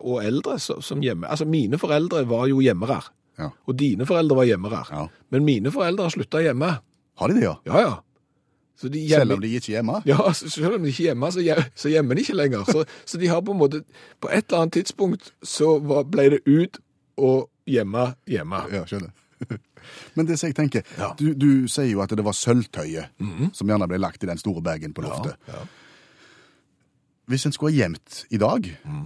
og 0.00 0.24
eldre 0.24 0.58
som 0.60 1.00
hjemme. 1.04 1.28
Altså, 1.30 1.44
mine 1.46 1.78
foreldre 1.78 2.24
var 2.28 2.46
jo 2.50 2.60
hjemmere, 2.64 3.00
Ja. 3.38 3.48
og 3.66 3.76
dine 3.78 4.04
foreldre 4.06 4.36
var 4.36 4.44
hjemmere. 4.44 4.84
Ja. 4.90 5.06
Men 5.30 5.44
mine 5.44 5.70
foreldre 5.72 6.02
har 6.08 6.10
slutta 6.10 6.42
hjemme. 6.44 6.78
Har 7.20 7.28
de 7.28 7.34
det, 7.34 7.42
ja? 7.44 7.54
Ja, 7.66 7.80
ja. 7.80 7.94
Så 8.80 8.88
de 8.88 9.02
Selv 9.08 9.32
om 9.32 9.40
de 9.40 9.48
ikke 9.48 9.72
er 9.72 9.76
hjemme? 9.82 10.02
Ja, 10.08 10.32
selv 10.32 10.74
om 10.74 10.82
de 10.82 10.88
ikke 10.88 11.02
er 11.02 11.08
hjemme, 11.12 11.30
så, 11.32 11.40
hjem- 11.44 11.66
så 11.76 11.88
gjemmer 11.92 12.14
de 12.16 12.20
ikke 12.24 12.34
lenger. 12.36 12.64
Så, 12.64 12.84
så 13.04 13.18
de 13.20 13.26
har 13.28 13.40
på 13.44 13.52
en 13.52 13.58
måte 13.60 13.82
På 14.20 14.28
et 14.32 14.44
eller 14.48 14.62
annet 14.62 14.72
tidspunkt 14.72 15.32
så 15.44 15.78
var, 15.84 16.04
ble 16.08 16.30
det 16.30 16.40
ut 16.48 16.78
og 17.20 17.50
hjemme 17.68 18.14
hjemme. 18.26 18.62
Ja, 18.72 18.84
skjønner. 18.88 19.12
Men 20.16 20.26
det 20.26 20.38
jeg 20.42 20.54
tenker, 20.56 20.82
Ja. 20.98 21.12
du, 21.18 21.34
du 21.34 21.68
sier 21.68 21.90
jo 21.92 22.00
at 22.04 22.10
det 22.16 22.24
var 22.24 22.32
sølvtøyet 22.36 23.08
som 23.56 23.68
gjerne 23.68 23.88
ble 23.88 23.98
lagt 24.00 24.24
i 24.24 24.28
den 24.28 24.38
store 24.40 24.62
bagen 24.64 24.92
på 24.96 25.02
loftet. 25.04 25.36
Ja, 25.48 25.60
ja. 25.60 25.64
Hvis 27.30 27.46
en 27.46 27.52
skulle 27.54 27.70
ha 27.70 27.84
gjemt 27.84 28.24
i 28.34 28.38
dag, 28.42 28.64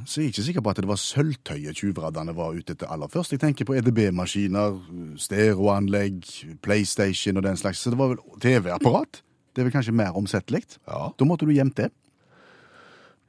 så 0.09 0.21
er 0.21 0.25
jeg 0.25 0.33
ikke 0.33 0.43
sikker 0.47 0.63
på 0.65 0.73
at 0.73 0.79
det 0.81 0.89
var 0.89 1.01
sølvtøyet 1.01 1.77
tjuvraddene 1.77 2.33
var 2.37 2.55
ute 2.57 2.73
etter 2.73 2.89
aller 2.89 3.11
først. 3.13 3.35
Jeg 3.35 3.43
tenker 3.43 3.69
på 3.69 3.77
EDB-maskiner, 3.77 4.79
stereoanlegg, 5.21 6.23
PlayStation 6.65 7.37
og 7.37 7.45
den 7.45 7.61
slags. 7.61 7.83
Så 7.85 7.93
det 7.93 8.01
var 8.01 8.15
vel 8.15 8.23
TV-apparat. 8.41 9.21
Det 9.53 9.61
er 9.61 9.69
vel 9.69 9.75
kanskje 9.77 9.93
mer 9.93 10.17
omsettelig. 10.17 10.63
Ja. 10.89 11.11
Da 11.13 11.29
måtte 11.29 11.45
du 11.45 11.53
gjemt 11.53 11.77
det. 11.83 11.91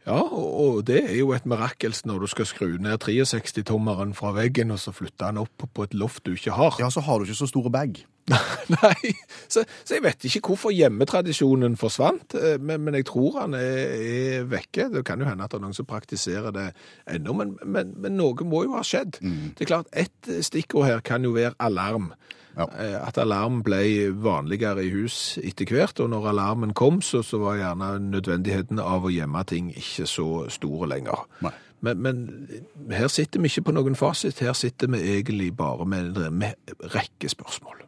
Ja, 0.06 0.22
og 0.22 0.86
det 0.88 1.02
er 1.02 1.16
jo 1.18 1.34
et 1.36 1.48
mirakels 1.50 2.04
når 2.06 2.24
du 2.24 2.32
skal 2.32 2.48
skru 2.48 2.76
ned 2.80 3.02
63-tommeren 3.04 4.16
fra 4.16 4.32
veggen, 4.38 4.72
og 4.72 4.80
så 4.80 4.94
flytte 4.96 5.26
den 5.26 5.42
opp 5.44 5.66
på 5.74 5.88
et 5.90 5.98
loft 5.98 6.24
du 6.24 6.38
ikke 6.38 6.56
har. 6.56 6.78
Ja, 6.80 6.88
så 6.94 7.04
har 7.04 7.20
du 7.20 7.28
ikke 7.28 7.42
så 7.42 7.50
store 7.52 7.74
bag. 7.74 8.06
Nei, 8.74 9.12
så, 9.48 9.62
så 9.86 9.98
jeg 9.98 10.02
vet 10.02 10.24
ikke 10.26 10.50
hvorfor 10.50 10.74
hjemmetradisjonen 10.74 11.76
forsvant, 11.78 12.34
eh, 12.40 12.56
men, 12.58 12.82
men 12.82 12.98
jeg 12.98 13.06
tror 13.12 13.38
han 13.44 13.54
er, 13.58 13.92
er 13.96 14.48
vekke. 14.50 14.88
Det 14.96 15.04
kan 15.06 15.22
jo 15.22 15.28
hende 15.30 15.46
at 15.46 15.54
det 15.54 15.60
er 15.60 15.66
noen 15.68 15.78
som 15.78 15.86
praktiserer 15.90 16.56
det 16.56 16.72
ennå, 17.14 17.36
men, 17.38 17.54
men, 17.62 17.94
men 18.02 18.18
noe 18.18 18.48
må 18.50 18.64
jo 18.66 18.74
ha 18.78 18.82
skjedd. 18.86 19.20
Det 19.22 19.68
er 19.68 19.70
klart, 19.70 19.92
ett 19.94 20.32
stikkord 20.48 20.90
her 20.90 21.06
kan 21.06 21.28
jo 21.28 21.36
være 21.38 21.54
alarm. 21.62 22.10
Ja. 22.56 22.66
Eh, 22.80 22.98
At 23.04 23.20
alarm 23.22 23.62
ble 23.68 23.84
vanligere 24.24 24.86
i 24.88 24.90
hus 24.96 25.38
etter 25.44 25.70
hvert, 25.70 26.00
og 26.02 26.10
når 26.16 26.30
alarmen 26.34 26.74
kom, 26.74 27.02
så, 27.06 27.22
så 27.22 27.38
var 27.44 27.60
gjerne 27.60 27.94
nødvendigheten 28.10 28.82
av 28.82 29.06
å 29.06 29.14
gjemme 29.14 29.46
ting 29.46 29.70
ikke 29.76 30.10
så 30.10 30.30
store 30.50 30.90
lenger. 30.96 31.28
Nei. 31.46 31.54
Men, 31.86 32.00
men 32.02 32.94
her 32.96 33.12
sitter 33.12 33.44
vi 33.44 33.52
ikke 33.52 33.68
på 33.68 33.74
noen 33.76 33.98
fasit, 34.00 34.40
her 34.42 34.56
sitter 34.58 34.90
vi 34.96 35.04
egentlig 35.20 35.52
bare 35.54 35.86
med 35.86 36.18
en 36.18 36.40
med 36.42 36.80
rekke 36.96 37.30
spørsmål. 37.30 37.85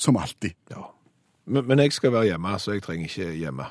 Som 0.00 0.16
alltid. 0.16 0.50
Ja. 0.70 0.94
Men, 1.46 1.66
men 1.68 1.78
jeg 1.78 1.92
skal 1.92 2.12
være 2.12 2.24
hjemme, 2.24 2.58
så 2.58 2.72
jeg 2.72 2.82
trenger 2.82 3.04
ikke 3.04 3.32
hjemme. 3.36 3.64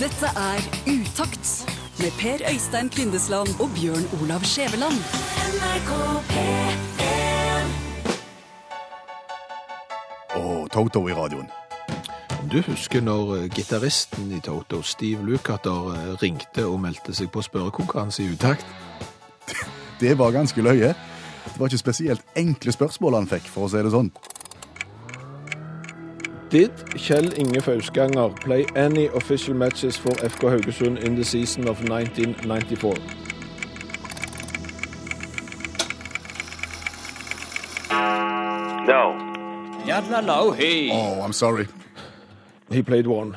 Dette 0.00 0.28
er 0.36 0.60
Utakt 0.88 1.50
med 2.00 2.10
Per 2.20 2.38
Øystein 2.52 2.88
Kvindesland 2.88 3.48
og 3.60 3.68
Bjørn 3.76 4.06
Olav 4.22 4.40
Skjæveland. 4.40 4.96
Og 10.34 10.70
Toto 10.72 11.08
i 11.08 11.14
radioen. 11.14 11.50
Du 12.52 12.60
husker 12.62 13.00
når 13.00 13.34
eh, 13.36 13.50
gitaristen 13.50 14.32
i 14.32 14.40
Toto, 14.40 14.82
Steve 14.82 15.24
Lukather, 15.26 15.92
eh, 15.92 16.22
ringte 16.22 16.66
og 16.66 16.80
meldte 16.80 17.14
seg 17.14 17.28
på 17.30 17.42
spørrekonkurranse 17.42 18.22
i 18.22 18.32
utakt? 18.32 18.66
Det 20.00 20.18
var 20.18 20.30
ganske 20.30 20.62
løye. 20.62 20.94
Det 21.52 21.60
var 21.60 21.66
ikke 21.66 21.78
spesielt 21.78 22.24
enkle 22.36 22.72
spørsmål 22.72 23.14
han 23.14 23.28
fikk, 23.30 23.46
for 23.48 23.66
å 23.66 23.70
si 23.72 23.82
det 23.82 23.92
sånn. 23.94 24.10
Did 26.50 26.70
Kjell 26.94 27.32
Inge 27.40 27.60
Fausganger 27.60 28.34
play 28.40 28.66
any 28.76 29.08
official 29.08 29.54
matches 29.54 29.98
for 29.98 30.14
FK 30.22 30.42
Haugesund 30.52 30.98
in 30.98 31.16
the 31.16 31.24
season 31.24 31.68
of 31.68 31.82
1994? 31.82 32.94
No. 38.86 39.16
Yadla 39.84 40.54
hey. 40.54 40.90
Oh, 40.92 41.20
I'm 41.22 41.32
sorry. 41.32 41.66
He 42.70 42.82
played 42.82 43.06
one. 43.08 43.36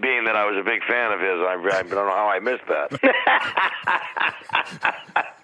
Being 0.00 0.24
that 0.24 0.36
I 0.36 0.46
was 0.46 0.56
a 0.56 0.64
big 0.64 0.82
fan 0.88 1.12
of 1.12 1.20
his, 1.20 1.38
I, 1.40 1.56
I 1.78 1.82
don't 1.82 1.90
know 1.90 2.08
how 2.08 2.28
I 2.28 2.38
missed 2.38 2.66
that. 2.68 2.88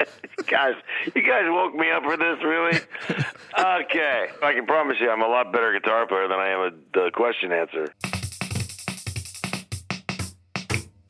guys, 0.46 0.76
you 1.14 1.22
guys 1.22 1.46
woke 1.48 1.74
me 1.74 1.90
up 1.90 2.02
for 2.04 2.16
this, 2.16 2.38
really? 2.44 2.78
Okay. 3.56 4.26
I 4.42 4.52
can 4.52 4.66
promise 4.66 4.96
you 5.00 5.08
I'm 5.10 5.22
a 5.22 5.28
lot 5.28 5.52
better 5.52 5.72
guitar 5.72 6.06
player 6.08 6.26
than 6.26 6.40
I 6.40 6.48
am 6.48 6.60
a, 6.68 7.00
a 7.06 7.10
question 7.12 7.52
answer. 7.52 7.86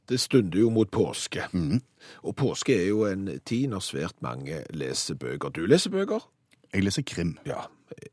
Det 0.09 0.21
stunder 0.21 0.59
jo 0.61 0.71
mot 0.71 0.91
påske. 0.91 1.43
Og 2.23 2.37
påske 2.37 2.77
er 2.83 2.89
jo 2.89 3.07
en 3.09 3.41
tid 3.47 3.69
når 3.73 3.81
svært 3.81 4.21
mange 4.21 4.61
leser 4.71 5.15
bøker. 5.15 5.49
Du 5.49 5.65
leser 5.67 5.91
bøker? 5.91 6.29
Jeg 6.75 6.85
leser 6.85 7.03
krim. 7.03 7.39
Ja. 7.47 7.65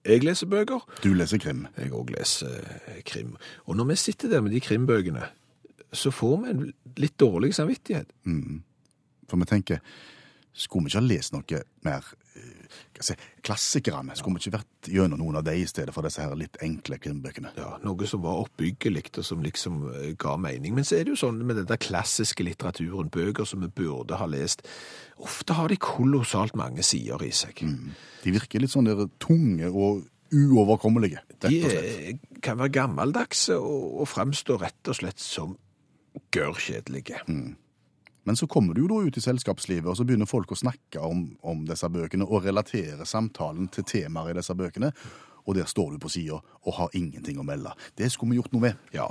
Jeg 0.05 0.23
leser 0.23 0.47
bøker. 0.47 0.79
Du 1.03 1.13
leser 1.13 1.38
krim. 1.38 1.67
Jeg 1.77 1.91
òg 1.91 2.13
leser 2.15 2.55
eh, 2.88 3.01
krim. 3.03 3.36
Og 3.65 3.75
når 3.75 3.91
vi 3.91 3.95
sitter 3.95 4.29
der 4.29 4.41
med 4.41 4.51
de 4.51 4.60
krimbøkene, 4.63 5.27
så 5.93 6.12
får 6.12 6.38
vi 6.38 6.49
en 6.49 6.73
litt 6.97 7.19
dårlig 7.19 7.53
samvittighet. 7.55 8.07
For 9.29 9.38
vi 9.38 9.45
tenker, 9.45 9.84
skulle 10.53 10.85
vi 10.85 10.91
ikke 10.91 10.99
ha 10.99 11.07
lest 11.07 11.33
noe 11.33 11.59
mer 11.85 12.07
eh, 12.35 12.79
si, 12.99 13.15
klassikerne? 13.45 14.15
Skulle 14.19 14.37
vi 14.37 14.45
ikke 14.45 14.57
vært 14.57 14.89
gjennom 14.91 15.21
noen 15.21 15.39
av 15.39 15.45
de 15.47 15.55
i 15.61 15.67
stedet 15.69 15.93
for 15.95 16.05
disse 16.05 16.23
her 16.23 16.35
litt 16.39 16.59
enkle 16.63 16.99
krimbøkene? 17.01 17.53
Ja, 17.55 17.77
Noe 17.85 18.09
som 18.09 18.23
var 18.25 18.41
oppbyggelig 18.43 19.05
og 19.15 19.27
som 19.27 19.43
liksom 19.45 19.81
eh, 19.93 20.09
ga 20.19 20.35
mening. 20.41 20.75
Men 20.75 20.87
så 20.87 20.99
er 20.99 21.07
det 21.07 21.15
jo 21.15 21.21
sånn 21.23 21.39
med 21.47 21.61
den 21.61 21.69
der 21.71 21.79
klassiske 21.81 22.45
litteraturen, 22.47 23.11
bøker 23.13 23.47
som 23.47 23.63
vi 23.63 23.71
burde 23.81 24.19
ha 24.19 24.27
lest, 24.29 24.65
ofte 25.21 25.55
har 25.55 25.71
de 25.71 25.79
kolossalt 25.81 26.57
mange 26.59 26.83
sider 26.85 27.23
i 27.23 27.31
seg. 27.35 27.63
De 28.25 28.35
virker 28.35 28.63
litt 28.63 28.73
sånn 28.73 28.89
der 28.89 29.07
tunge 29.23 29.71
og 29.71 30.05
uoverkommelige, 30.31 31.23
rett 31.27 31.47
og 31.47 31.71
slett. 31.71 32.21
De 32.31 32.39
kan 32.43 32.59
være 32.59 32.75
gammeldagse 32.75 33.57
og, 33.59 33.99
og 34.03 34.07
fremstå 34.07 34.55
rett 34.61 34.91
og 34.91 34.97
slett 34.99 35.19
som 35.19 35.57
gørrkjedelige. 36.35 37.23
Men 38.23 38.38
så 38.38 38.47
kommer 38.47 38.77
du 38.77 38.84
jo 38.84 38.89
da 38.91 38.99
ut 39.07 39.17
i 39.17 39.23
selskapslivet, 39.23 39.89
og 39.89 39.97
så 39.97 40.05
begynner 40.05 40.29
folk 40.29 40.51
å 40.53 40.60
snakke 40.60 41.01
om, 41.01 41.25
om 41.41 41.63
disse 41.65 41.89
bøkene 41.89 42.27
og 42.27 42.45
relatere 42.45 43.07
samtalen 43.10 43.71
til 43.73 43.88
temaer 43.88 44.34
i 44.34 44.38
disse 44.38 44.55
bøkene, 44.57 44.91
og 45.41 45.57
der 45.57 45.69
står 45.69 45.95
du 45.95 46.03
på 46.03 46.12
sida 46.13 46.38
og 46.38 46.77
har 46.77 46.93
ingenting 46.97 47.39
å 47.41 47.45
melde. 47.47 47.73
Det 47.97 48.12
skulle 48.13 48.36
vi 48.36 48.41
gjort 48.41 48.53
noe 48.53 48.67
med. 48.69 48.86
Ja, 48.93 49.07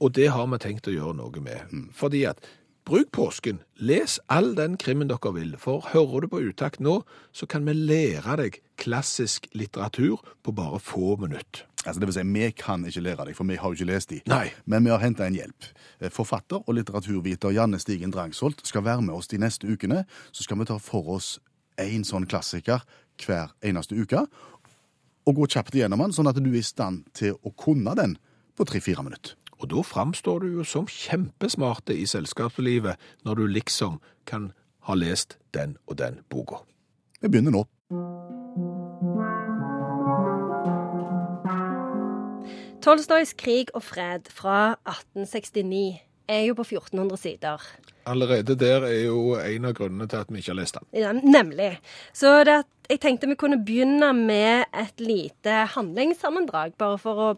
og 0.00 0.14
det 0.16 0.30
har 0.32 0.46
vi 0.48 0.60
tenkt 0.62 0.88
å 0.88 0.94
gjøre 0.94 1.18
noe 1.18 1.42
med. 1.44 1.74
Fordi 1.96 2.22
at 2.30 2.40
bruk 2.88 3.10
påsken, 3.12 3.60
les 3.76 4.18
all 4.32 4.54
den 4.56 4.78
krimmen 4.80 5.10
dere 5.10 5.34
vil, 5.36 5.56
for 5.60 5.84
hører 5.92 6.24
du 6.24 6.30
på 6.32 6.44
utakt 6.48 6.80
nå, 6.80 7.00
så 7.36 7.48
kan 7.50 7.66
vi 7.68 7.76
lære 7.76 8.38
deg 8.40 8.60
klassisk 8.80 9.50
litteratur 9.52 10.22
på 10.42 10.54
bare 10.56 10.80
få 10.82 11.16
minutter. 11.20 11.66
Altså, 11.86 12.00
det 12.00 12.06
vil 12.08 12.14
si, 12.14 12.22
Vi 12.22 12.50
kan 12.50 12.84
ikke 12.84 13.00
lære 13.00 13.24
deg, 13.26 13.36
for 13.36 13.44
vi 13.48 13.56
har 13.56 13.68
jo 13.68 13.78
ikke 13.78 13.92
lest 13.92 14.10
de. 14.10 14.20
Nei. 14.28 14.50
Men 14.66 14.84
vi 14.84 14.90
har 14.90 15.00
henta 15.00 15.26
en 15.26 15.34
hjelp. 15.34 15.68
Eh, 16.00 16.10
Forfatter 16.10 16.60
og 16.66 16.74
litteraturviter 16.74 17.54
Janne 17.56 17.78
Stigen 17.80 18.12
Drangsholt 18.12 18.66
skal 18.66 18.84
være 18.84 19.02
med 19.02 19.14
oss 19.14 19.28
de 19.28 19.38
neste 19.38 19.66
ukene. 19.66 20.04
Så 20.32 20.44
skal 20.44 20.58
vi 20.58 20.68
ta 20.68 20.78
for 20.78 21.08
oss 21.16 21.38
én 21.80 22.04
sånn 22.04 22.28
klassiker 22.28 22.84
hver 23.20 23.52
eneste 23.64 23.96
uke, 23.96 24.24
og 25.26 25.36
gå 25.36 25.48
kjapt 25.52 25.76
igjennom 25.76 26.00
den, 26.04 26.14
sånn 26.16 26.28
at 26.30 26.38
du 26.40 26.48
er 26.50 26.60
i 26.60 26.64
stand 26.64 27.04
til 27.16 27.36
å 27.44 27.52
kunne 27.52 27.94
den 27.98 28.16
på 28.56 28.66
tre-fire 28.68 29.04
minutter. 29.04 29.36
Og 29.60 29.68
da 29.68 29.82
framstår 29.84 30.40
du 30.44 30.54
jo 30.56 30.64
som 30.64 30.88
kjempesmarte 30.88 31.92
i 31.92 32.06
selskapslivet 32.08 32.96
når 33.28 33.42
du 33.42 33.44
liksom 33.58 34.00
kan 34.24 34.52
ha 34.88 34.96
lest 34.96 35.36
den 35.52 35.76
og 35.86 36.00
den 36.00 36.22
boka. 36.32 36.64
Vi 37.20 37.28
begynner 37.28 37.52
nå. 37.52 37.66
Tolstojs 42.80 43.34
'Krig 43.36 43.70
og 43.74 43.82
fred' 43.84 44.30
fra 44.32 44.76
1869 44.88 46.00
er 46.30 46.46
jo 46.46 46.54
på 46.54 46.64
1400 46.64 47.18
sider. 47.20 47.66
Allerede 48.06 48.56
der 48.56 48.86
er 48.86 49.04
jo 49.04 49.34
en 49.36 49.68
av 49.68 49.74
grunnene 49.76 50.06
til 50.08 50.16
at 50.16 50.30
vi 50.30 50.40
ikke 50.40 50.54
har 50.54 50.60
lest 50.60 50.78
den. 50.78 50.86
Ja, 50.96 51.12
nemlig. 51.12 51.78
Så 52.16 52.44
det, 52.48 52.62
at 52.64 52.90
jeg 52.90 53.00
tenkte 53.00 53.28
vi 53.28 53.36
kunne 53.38 53.60
begynne 53.64 54.12
med 54.16 54.64
et 54.72 55.00
lite 55.00 55.66
handlingssammendrag, 55.74 56.74
bare 56.78 56.98
for 56.98 57.24
å 57.26 57.30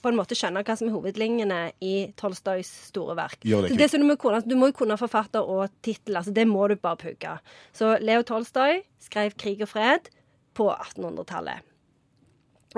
på 0.00 0.08
en 0.08 0.16
måte 0.16 0.36
skjønne 0.38 0.62
hva 0.64 0.74
som 0.78 0.88
er 0.88 0.94
hovedlinjene 0.94 1.58
i 1.84 1.94
Tolstojs 2.16 2.70
store 2.88 3.16
verk. 3.18 3.42
Det, 3.44 3.74
det 3.76 3.90
som 3.92 4.00
du, 4.00 4.06
må 4.08 4.16
kunne, 4.20 4.40
du 4.48 4.56
må 4.56 4.70
jo 4.70 4.78
kunne 4.80 4.96
forfatter 4.96 5.44
og 5.44 5.68
tittel, 5.84 6.16
altså 6.16 6.32
det 6.32 6.46
må 6.48 6.70
du 6.72 6.78
bare 6.80 6.96
pugge. 7.00 7.36
Så 7.76 7.98
Leo 8.00 8.24
Tolstoj 8.24 8.80
skrev 9.04 9.36
'Krig 9.36 9.60
og 9.60 9.68
fred' 9.68 10.08
på 10.56 10.70
1800-tallet. 10.72 11.69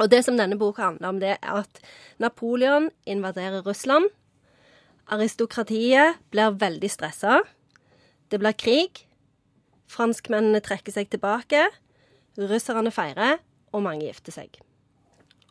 Og 0.01 0.09
det 0.09 0.23
som 0.25 0.39
denne 0.41 0.57
boka 0.57 0.87
handler 0.87 1.09
om, 1.09 1.21
det 1.21 1.35
er 1.35 1.63
at 1.63 1.81
Napoleon 2.23 2.89
invaderer 3.05 3.65
Russland. 3.67 4.09
Aristokratiet 5.13 6.21
blir 6.33 6.57
veldig 6.57 6.91
stressa. 6.91 7.43
Det 8.33 8.41
blir 8.41 8.57
krig. 8.57 9.03
Franskmennene 9.93 10.63
trekker 10.65 10.95
seg 10.95 11.11
tilbake. 11.13 11.67
Russerne 12.41 12.93
feirer, 12.95 13.43
og 13.73 13.85
mange 13.85 14.07
gifter 14.07 14.33
seg. 14.33 14.57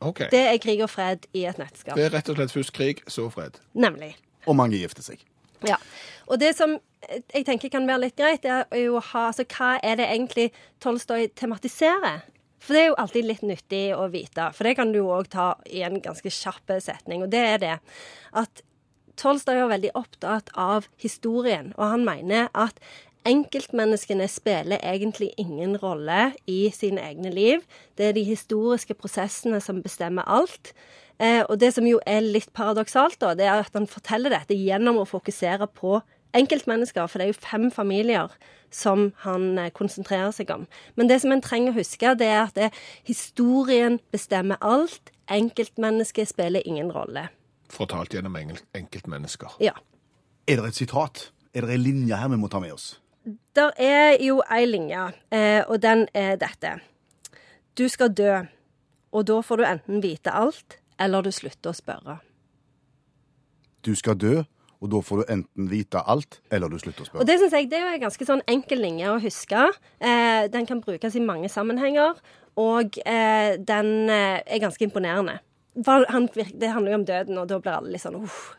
Okay. 0.01 0.31
Det 0.33 0.41
er 0.49 0.57
krig 0.57 0.81
og 0.81 0.89
fred 0.89 1.27
i 1.37 1.45
et 1.45 1.59
nettskap. 1.61 1.93
Det 1.93 2.07
er 2.07 2.15
rett 2.15 2.29
og 2.31 2.39
slett 2.39 2.53
først 2.55 2.73
krig, 2.73 3.03
så 3.05 3.27
fred. 3.29 3.59
Nemlig. 3.77 4.15
Og 4.49 4.57
mange 4.57 4.79
gifter 4.81 5.05
seg. 5.05 5.21
Ja. 5.67 5.77
Og 6.25 6.39
det 6.41 6.55
som 6.57 6.79
jeg 7.05 7.45
tenker 7.45 7.69
kan 7.69 7.85
være 7.85 8.07
litt 8.07 8.17
greit, 8.17 8.45
er 8.45 8.65
jo 8.81 8.97
å 8.97 9.03
ha 9.11 9.27
Altså, 9.29 9.45
hva 9.45 9.75
er 9.85 9.99
det 9.99 10.07
egentlig 10.09 10.49
Tolstoy 10.81 11.27
tematiserer? 11.37 12.25
For 12.61 12.77
det 12.77 12.81
er 12.81 12.89
jo 12.91 12.97
alltid 13.01 13.25
litt 13.27 13.45
nyttig 13.45 13.85
å 13.97 14.07
vite, 14.13 14.51
for 14.53 14.67
det 14.67 14.75
kan 14.77 14.91
du 14.93 14.99
òg 15.01 15.31
ta 15.33 15.53
i 15.65 15.81
en 15.85 15.97
ganske 16.03 16.29
kjapp 16.29 16.75
setning. 16.83 17.23
Og 17.25 17.31
det 17.33 17.45
er 17.55 17.61
det 17.61 17.77
at 18.37 18.61
Tolstoy 19.19 19.59
er 19.59 19.69
veldig 19.69 19.91
opptatt 19.97 20.49
av 20.57 20.87
historien, 21.01 21.73
og 21.77 21.95
han 21.95 22.05
mener 22.07 22.47
at 22.57 22.77
enkeltmenneskene 23.27 24.25
spiller 24.31 24.81
egentlig 24.81 25.29
ingen 25.41 25.75
rolle 25.81 26.31
i 26.49 26.71
sine 26.73 27.03
egne 27.11 27.29
liv. 27.33 27.65
Det 27.97 28.09
er 28.09 28.15
de 28.17 28.23
historiske 28.25 28.95
prosessene 28.97 29.61
som 29.61 29.83
bestemmer 29.83 30.25
alt. 30.25 30.73
Eh, 31.21 31.43
og 31.43 31.59
det 31.61 31.73
som 31.75 31.85
jo 31.85 31.99
er 32.09 32.23
litt 32.25 32.49
paradoksalt, 32.57 33.19
da, 33.21 33.35
det 33.37 33.45
er 33.45 33.61
at 33.61 33.77
han 33.77 33.89
forteller 33.89 34.33
dette 34.33 34.57
gjennom 34.57 35.03
å 35.03 35.09
fokusere 35.09 35.69
på 35.69 35.99
enkeltmennesker, 36.37 37.07
for 37.07 37.19
det 37.19 37.27
er 37.27 37.33
jo 37.33 37.39
fem 37.43 37.71
familier 37.71 38.33
som 38.71 39.11
han 39.25 39.57
eh, 39.59 39.71
konsentrerer 39.75 40.31
seg 40.35 40.51
om. 40.53 40.65
Men 40.95 41.09
det 41.09 41.21
som 41.23 41.33
en 41.33 41.43
trenger 41.43 41.73
å 41.73 41.79
huske, 41.81 42.13
det 42.19 42.27
er 42.27 42.41
at 42.45 42.55
det, 42.57 42.71
historien 43.07 43.99
bestemmer 44.13 44.61
alt. 44.61 45.11
Enkeltmennesket 45.31 46.31
spiller 46.31 46.63
ingen 46.67 46.91
rolle. 46.91 47.29
Fortalt 47.71 48.13
gjennom 48.15 48.35
enkeltmennesker. 48.35 49.59
Ja. 49.63 49.75
Er 50.47 50.59
det 50.59 50.73
et 50.73 50.81
sitat? 50.81 51.29
Er 51.53 51.67
det 51.67 51.75
en 51.75 51.83
linje 51.83 52.17
her 52.17 52.31
vi 52.31 52.39
må 52.39 52.49
ta 52.51 52.59
med 52.63 52.73
oss? 52.75 52.95
Der 53.55 53.71
er 53.77 54.17
jo 54.23 54.41
ei 54.49 54.65
linje, 54.65 55.11
eh, 55.31 55.61
og 55.67 55.81
den 55.83 56.07
er 56.13 56.35
dette. 56.41 56.79
Du 57.77 57.87
skal 57.87 58.11
dø, 58.17 58.41
og 59.11 59.27
da 59.27 59.41
får 59.41 59.57
du 59.57 59.63
enten 59.67 60.01
vite 60.03 60.33
alt, 60.33 60.79
eller 60.99 61.21
du 61.21 61.31
slutter 61.31 61.71
å 61.71 61.77
spørre. 61.77 62.17
Du 63.85 63.93
skal 63.95 64.17
dø, 64.17 64.43
og 64.81 64.89
da 64.89 65.01
får 65.05 65.21
du 65.21 65.33
enten 65.35 65.67
vite 65.69 66.01
alt, 66.09 66.39
eller 66.49 66.71
du 66.71 66.79
slutter 66.81 67.05
å 67.05 67.07
spørre. 67.07 67.21
Og 67.21 67.29
det 67.29 67.37
synes 67.37 67.53
jeg 67.53 67.69
det 67.69 67.79
er 67.79 67.93
en 67.93 68.05
ganske 68.07 68.25
sånn 68.25 68.41
enkel 68.49 68.81
linje 68.81 69.11
å 69.11 69.19
huske. 69.21 69.67
Eh, 70.01 70.47
den 70.49 70.65
kan 70.69 70.81
brukes 70.81 71.17
i 71.17 71.21
mange 71.21 71.51
sammenhenger, 71.53 72.17
og 72.59 72.97
eh, 73.05 73.57
den 73.61 74.09
eh, 74.09 74.41
er 74.41 74.63
ganske 74.63 74.87
imponerende. 74.87 75.37
Han, 75.87 76.25
det 76.33 76.73
handler 76.73 76.95
jo 76.95 76.99
om 76.99 77.05
døden, 77.07 77.37
og 77.37 77.47
da 77.51 77.61
blir 77.61 77.77
alle 77.77 77.93
litt 77.93 78.03
sånn 78.03 78.17
uff. 78.23 78.55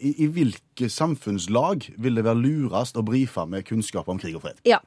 I, 0.00 0.14
I 0.24 0.30
hvilke 0.32 0.88
samfunnslag 0.88 1.90
vil 2.00 2.16
det 2.16 2.24
være 2.24 2.40
lurest 2.40 2.96
å 2.96 3.04
brife 3.04 3.44
med 3.50 3.66
kunnskap 3.68 4.08
om 4.08 4.20
krig 4.20 4.38
og 4.38 4.46
fred? 4.46 4.62
Ja. 4.68 4.80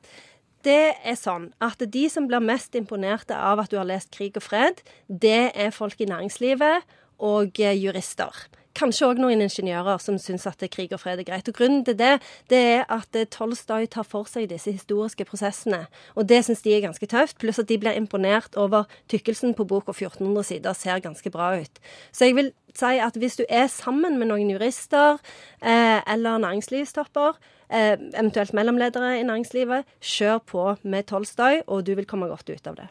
Det 0.64 0.96
er 1.04 1.18
sånn 1.20 1.50
at 1.60 1.82
de 1.92 2.06
som 2.08 2.26
blir 2.30 2.40
mest 2.40 2.74
imponerte 2.80 3.36
av 3.36 3.60
at 3.60 3.74
du 3.74 3.76
har 3.76 3.88
lest 3.90 4.14
Krig 4.16 4.38
og 4.40 4.46
fred, 4.46 4.80
det 5.12 5.52
er 5.60 5.74
folk 5.76 6.00
i 6.00 6.08
næringslivet 6.08 6.88
og 7.20 7.60
eh, 7.60 7.76
jurister. 7.76 8.32
Kanskje 8.74 9.06
òg 9.06 9.20
noen 9.22 9.44
ingeniører 9.46 10.00
som 10.02 10.16
syns 10.18 10.48
at 10.50 10.64
krig 10.74 10.94
og 10.96 11.02
fred 11.04 11.20
er 11.22 11.28
greit. 11.28 11.50
Og 11.50 11.54
Grunnen 11.54 11.84
til 11.86 11.98
det 12.00 12.16
det 12.50 12.62
er 12.80 12.86
at 12.90 13.14
eh, 13.16 13.28
Tolstoy 13.30 13.86
tar 13.86 14.06
for 14.08 14.26
seg 14.30 14.48
disse 14.50 14.72
historiske 14.74 15.28
prosessene. 15.30 15.84
Og 16.18 16.26
det 16.30 16.42
syns 16.48 16.64
de 16.66 16.74
er 16.74 16.82
ganske 16.88 17.06
tøft. 17.10 17.38
Pluss 17.42 17.62
at 17.62 17.70
de 17.70 17.78
blir 17.78 17.94
imponert 18.00 18.58
over 18.58 18.88
tykkelsen 19.14 19.54
på 19.54 19.68
boka 19.70 19.94
1400 19.94 20.48
sider 20.50 20.74
ser 20.78 21.04
ganske 21.06 21.30
bra 21.34 21.52
ut. 21.62 21.82
Så 22.12 22.30
jeg 22.30 22.38
vil 22.40 22.50
si 22.74 22.98
at 23.06 23.18
hvis 23.22 23.38
du 23.38 23.44
er 23.46 23.68
sammen 23.70 24.18
med 24.18 24.32
noen 24.32 24.50
jurister 24.56 25.20
eh, 25.62 26.00
eller 26.10 26.42
næringslivstopper, 26.42 27.38
eh, 27.70 27.94
eventuelt 28.14 28.56
mellomledere 28.58 29.20
i 29.20 29.28
næringslivet, 29.28 29.86
kjør 30.02 30.42
på 30.50 30.66
med 30.82 31.06
Tolstoy, 31.12 31.62
og 31.68 31.86
du 31.86 31.94
vil 31.94 32.10
komme 32.10 32.32
godt 32.32 32.50
ut 32.50 32.72
av 32.74 32.80
det. 32.82 32.88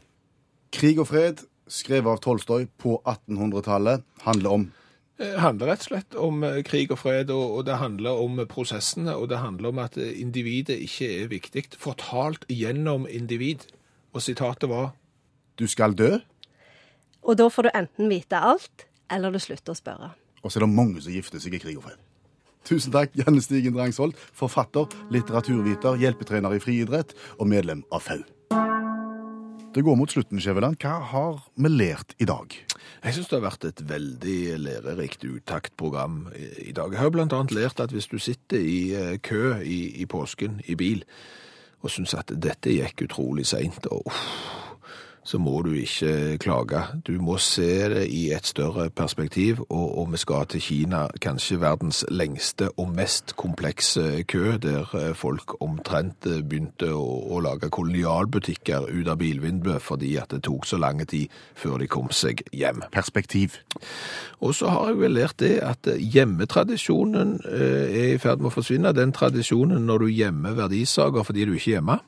Krig 0.73 1.03
og 1.03 1.11
fred, 1.11 1.42
skrevet 1.66 2.14
av 2.14 2.23
Tolstoy 2.23 2.68
på 2.79 3.01
1800-tallet, 3.03 4.07
handler 4.23 4.57
om 4.61 4.68
Det 5.20 5.38
handler 5.38 5.68
rett 5.72 5.85
og 5.85 5.88
slett 5.90 6.16
om 6.18 6.42
eh, 6.46 6.62
krig 6.66 6.90
og 6.94 6.98
fred, 7.03 7.31
og, 7.31 7.59
og 7.59 7.66
det 7.68 7.77
handler 7.79 8.22
om 8.22 8.40
prosessene, 8.48 9.14
og 9.14 9.29
det 9.31 9.38
handler 9.42 9.68
om 9.68 9.81
at 9.85 9.98
eh, 10.01 10.14
individet 10.20 10.79
ikke 10.83 11.09
er 11.22 11.29
viktig. 11.31 11.66
Fortalt 11.79 12.46
gjennom 12.48 13.07
individ. 13.11 13.68
Og 14.12 14.22
sitatet 14.22 14.68
var 14.68 14.92
Du 15.61 15.66
skal 15.68 15.94
dø, 15.94 16.18
Og 17.22 17.37
da 17.38 17.48
får 17.48 17.62
du 17.62 17.70
enten 17.75 18.09
vite 18.09 18.37
alt, 18.37 18.87
eller 19.11 19.31
du 19.31 19.38
slutter 19.38 19.72
å 19.72 19.79
spørre. 19.79 20.11
og 20.42 20.51
så 20.51 20.59
er 20.59 20.64
det 20.66 20.75
mange 20.75 21.01
som 21.01 21.12
gifter 21.12 21.38
seg 21.38 21.55
i 21.55 21.59
krig 21.59 21.77
og 21.79 21.85
fred. 21.85 22.01
Tusen 22.64 22.92
takk, 22.92 23.11
Janne 23.14 23.42
Stigen 23.42 23.75
Drangsvold, 23.75 24.14
forfatter, 24.33 24.87
litteraturviter, 25.11 25.98
hjelpetrener 25.98 26.55
i 26.55 26.61
friidrett 26.62 27.14
og 27.38 27.46
medlem 27.46 27.85
av 27.92 28.03
FAU. 28.03 28.22
Det 29.72 29.80
går 29.85 29.94
mot 29.96 30.11
slutten, 30.12 30.37
Skjæveland. 30.37 30.76
Hva 30.85 30.98
har 31.08 31.38
vi 31.56 31.68
lært 31.72 32.11
i 32.20 32.26
dag? 32.28 32.52
Jeg 33.02 33.14
syns 33.16 33.30
det 33.30 33.38
har 33.38 33.44
vært 33.46 33.62
et 33.64 33.78
veldig 33.88 34.40
lærerikt 34.61 35.24
utaktprogram 35.24 36.26
i, 36.37 36.74
dag. 36.76 36.92
Jeg 36.92 37.00
har 37.00 37.12
blant 37.14 37.32
annet 37.32 37.54
lært 37.56 37.80
at 37.80 37.94
hvis 37.94 38.11
du 38.12 38.18
sitter 38.20 38.61
i 38.61 38.92
eh, 38.92 39.14
kø 39.24 39.54
i, 39.64 40.02
i 40.02 40.04
påsken 40.04 40.61
i 40.68 40.76
bil, 40.76 41.00
og 41.80 41.88
syns 41.94 42.12
at 42.18 42.35
dette 42.37 42.68
gikk 42.68 43.06
utrolig 43.06 43.46
seint, 43.48 43.88
og 43.88 44.04
uff, 44.12 44.20
så 45.24 45.38
må 45.38 45.62
du 45.62 45.72
ikke 45.78 46.38
klage. 46.42 46.82
Du 47.06 47.12
må 47.22 47.37
se 47.38 47.88
det 47.92 48.06
i 48.11 48.32
et 48.35 48.46
større 48.46 48.88
perspektiv, 48.90 49.61
og, 49.68 49.98
og 49.98 50.12
vi 50.12 50.20
skal 50.20 50.48
til 50.50 50.61
Kina, 50.61 51.04
kanskje 51.22 51.61
verdens 51.62 52.04
lengste 52.11 52.70
og 52.80 52.90
mest 52.96 53.37
komplekse 53.38 54.24
kø, 54.28 54.56
der 54.62 54.90
eh, 54.98 55.14
folk 55.14 55.54
omtrent 55.62 56.26
eh, 56.26 56.42
begynte 56.42 56.90
å, 56.94 57.06
å 57.37 57.40
lage 57.44 57.70
kolonialbutikker 57.70 58.90
ut 58.90 59.08
av 59.08 59.20
bilvinduet 59.22 59.82
fordi 59.82 60.16
at 60.20 60.35
det 60.35 60.42
tok 60.48 60.66
så 60.66 60.80
lang 60.82 61.02
tid 61.06 61.30
før 61.58 61.78
de 61.82 61.90
kom 61.90 62.11
seg 62.11 62.42
hjem. 62.52 62.82
Perspektiv. 62.92 63.61
Og 64.42 64.56
så 64.58 64.72
har 64.74 64.90
jeg 64.90 65.02
vel 65.04 65.18
lært 65.20 65.38
det 65.42 65.54
at 65.62 65.87
eh, 65.87 66.02
hjemmetradisjonen 66.02 67.38
er 67.46 68.14
i 68.16 68.22
ferd 68.22 68.42
med 68.42 68.50
å 68.50 68.56
forsvinne. 68.56 68.94
Den 68.96 69.14
tradisjonen 69.14 69.87
når 69.87 70.06
du 70.06 70.16
gjemmer 70.16 70.58
verdisaker 70.58 71.26
fordi 71.26 71.46
du 71.46 71.54
ikke 71.54 71.70
er 71.70 71.78
hjemme. 71.78 72.02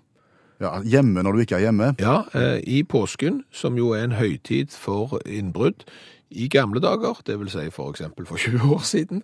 Ja, 0.62 0.76
hjemme 0.86 1.24
når 1.24 1.34
du 1.34 1.44
ikke 1.44 1.58
er 1.58 1.66
hjemme. 1.66 1.94
Ja, 2.00 2.22
eh, 2.34 2.60
i 2.62 2.82
påsken, 2.86 3.42
som 3.50 3.78
jo 3.78 3.90
er 3.96 4.04
en 4.06 4.18
høytid 4.18 4.70
for 4.70 5.18
innbrudd, 5.26 5.84
i 6.30 6.48
gamle 6.50 6.80
dager, 6.82 7.20
det 7.26 7.38
vil 7.38 7.50
si 7.50 7.68
for 7.70 7.90
eksempel 7.90 8.26
for 8.26 8.40
20 8.44 8.74
år 8.74 8.86
siden, 8.86 9.22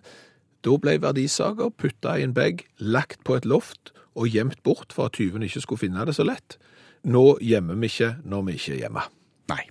da 0.61 0.75
ble 0.77 0.99
verdisaker 1.01 1.71
putta 1.73 2.17
i 2.19 2.25
en 2.27 2.35
bag, 2.37 2.65
lagt 2.77 3.23
på 3.25 3.35
et 3.39 3.47
loft 3.49 3.93
og 4.15 4.27
gjemt 4.29 4.61
bort 4.63 4.93
for 4.93 5.09
at 5.09 5.15
tyvene 5.17 5.47
ikke 5.47 5.63
skulle 5.63 5.81
finne 5.87 6.05
det 6.05 6.15
så 6.15 6.25
lett. 6.27 6.59
Nå 7.07 7.39
gjemmer 7.41 7.79
vi 7.81 7.89
ikke 7.89 8.11
når 8.29 8.45
vi 8.45 8.57
ikke 8.59 8.75
er 8.75 8.81
hjemme. 8.83 9.05
Nei. 9.49 9.63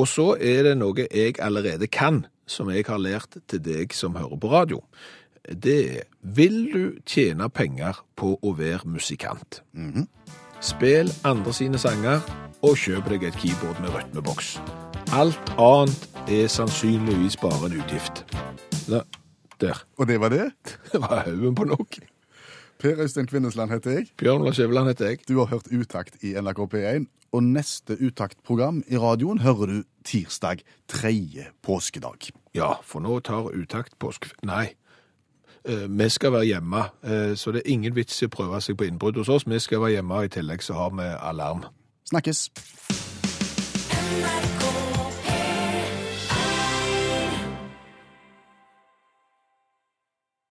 Og 0.00 0.08
så 0.08 0.30
er 0.40 0.62
det 0.70 0.76
noe 0.80 1.06
jeg 1.10 1.36
allerede 1.42 1.88
kan, 1.92 2.24
som 2.46 2.70
jeg 2.70 2.86
har 2.88 3.02
lært 3.02 3.36
til 3.50 3.60
deg 3.60 3.92
som 3.96 4.16
hører 4.16 4.40
på 4.40 4.52
radio. 4.52 4.80
Det 5.46 5.96
er, 5.96 6.02
vil 6.22 6.56
du 6.72 6.82
tjene 7.06 7.46
penger 7.54 8.00
på 8.18 8.32
å 8.42 8.52
være 8.58 8.88
musikant? 8.90 9.60
Spill 10.64 11.12
andre 11.28 11.52
sine 11.54 11.78
sanger, 11.78 12.24
og 12.66 12.74
kjøp 12.80 13.06
deg 13.12 13.28
et 13.28 13.36
keyboard 13.38 13.78
med 13.84 13.92
rytmeboks. 13.94 14.56
Alt 15.14 15.52
annet 15.60 16.08
er 16.26 16.48
sannsynligvis 16.50 17.36
bare 17.38 17.68
en 17.68 17.76
utgift. 17.78 18.24
Da, 18.90 19.04
der. 19.62 19.82
Og 20.00 20.08
det 20.10 20.18
var 20.20 20.34
det? 20.34 20.48
Det 20.92 21.00
var 21.04 21.22
haugen 21.28 21.54
på 21.54 21.66
nok. 21.68 21.98
Per 22.82 23.02
Øystein 23.04 23.28
Kvinnesland 23.30 23.70
heter 23.70 23.90
jeg. 24.00 24.08
Bjørn 24.18 24.42
Lars 24.44 24.58
Skjæveland 24.58 24.90
heter 24.90 25.12
jeg. 25.12 25.20
Du 25.28 25.38
har 25.38 25.52
hørt 25.52 25.70
Utakt 25.72 26.18
i 26.26 26.34
NRK 26.34 26.64
P1, 26.74 27.06
og 27.32 27.44
neste 27.44 27.96
Utakt-program 28.00 28.82
i 28.88 28.98
radioen 28.98 29.40
hører 29.44 29.70
du 29.70 29.78
tirsdag 30.04 30.64
3. 30.88 31.14
påskedag. 31.62 32.28
Ja, 32.56 32.74
for 32.82 33.04
nå 33.04 33.20
tar 33.20 33.52
utakt 33.54 33.94
påske... 34.02 34.34
Nei. 34.42 34.74
Eh, 35.68 35.88
Vi 35.88 36.08
skal 36.08 36.32
være 36.32 36.44
hjemme, 36.44 36.78
eh, 37.04 37.36
så 37.36 37.52
det 37.52 37.62
er 37.64 37.70
ingen 37.72 37.94
vits 37.96 38.22
i 38.22 38.26
å 38.26 38.28
prøve 38.28 38.60
seg 38.60 38.76
på 38.76 38.84
innbrudd 38.84 39.16
hos 39.16 39.28
oss. 39.28 39.46
Vi 39.46 39.58
skal 39.58 39.80
være 39.80 39.90
hjemme, 39.98 40.14
og 40.14 40.24
i 40.24 40.28
tillegg 40.28 40.62
så 40.62 40.74
har 40.74 40.90
vi 40.90 41.02
alarm. 41.02 41.64
Snakkes! 42.10 42.50
NRK 44.06 44.95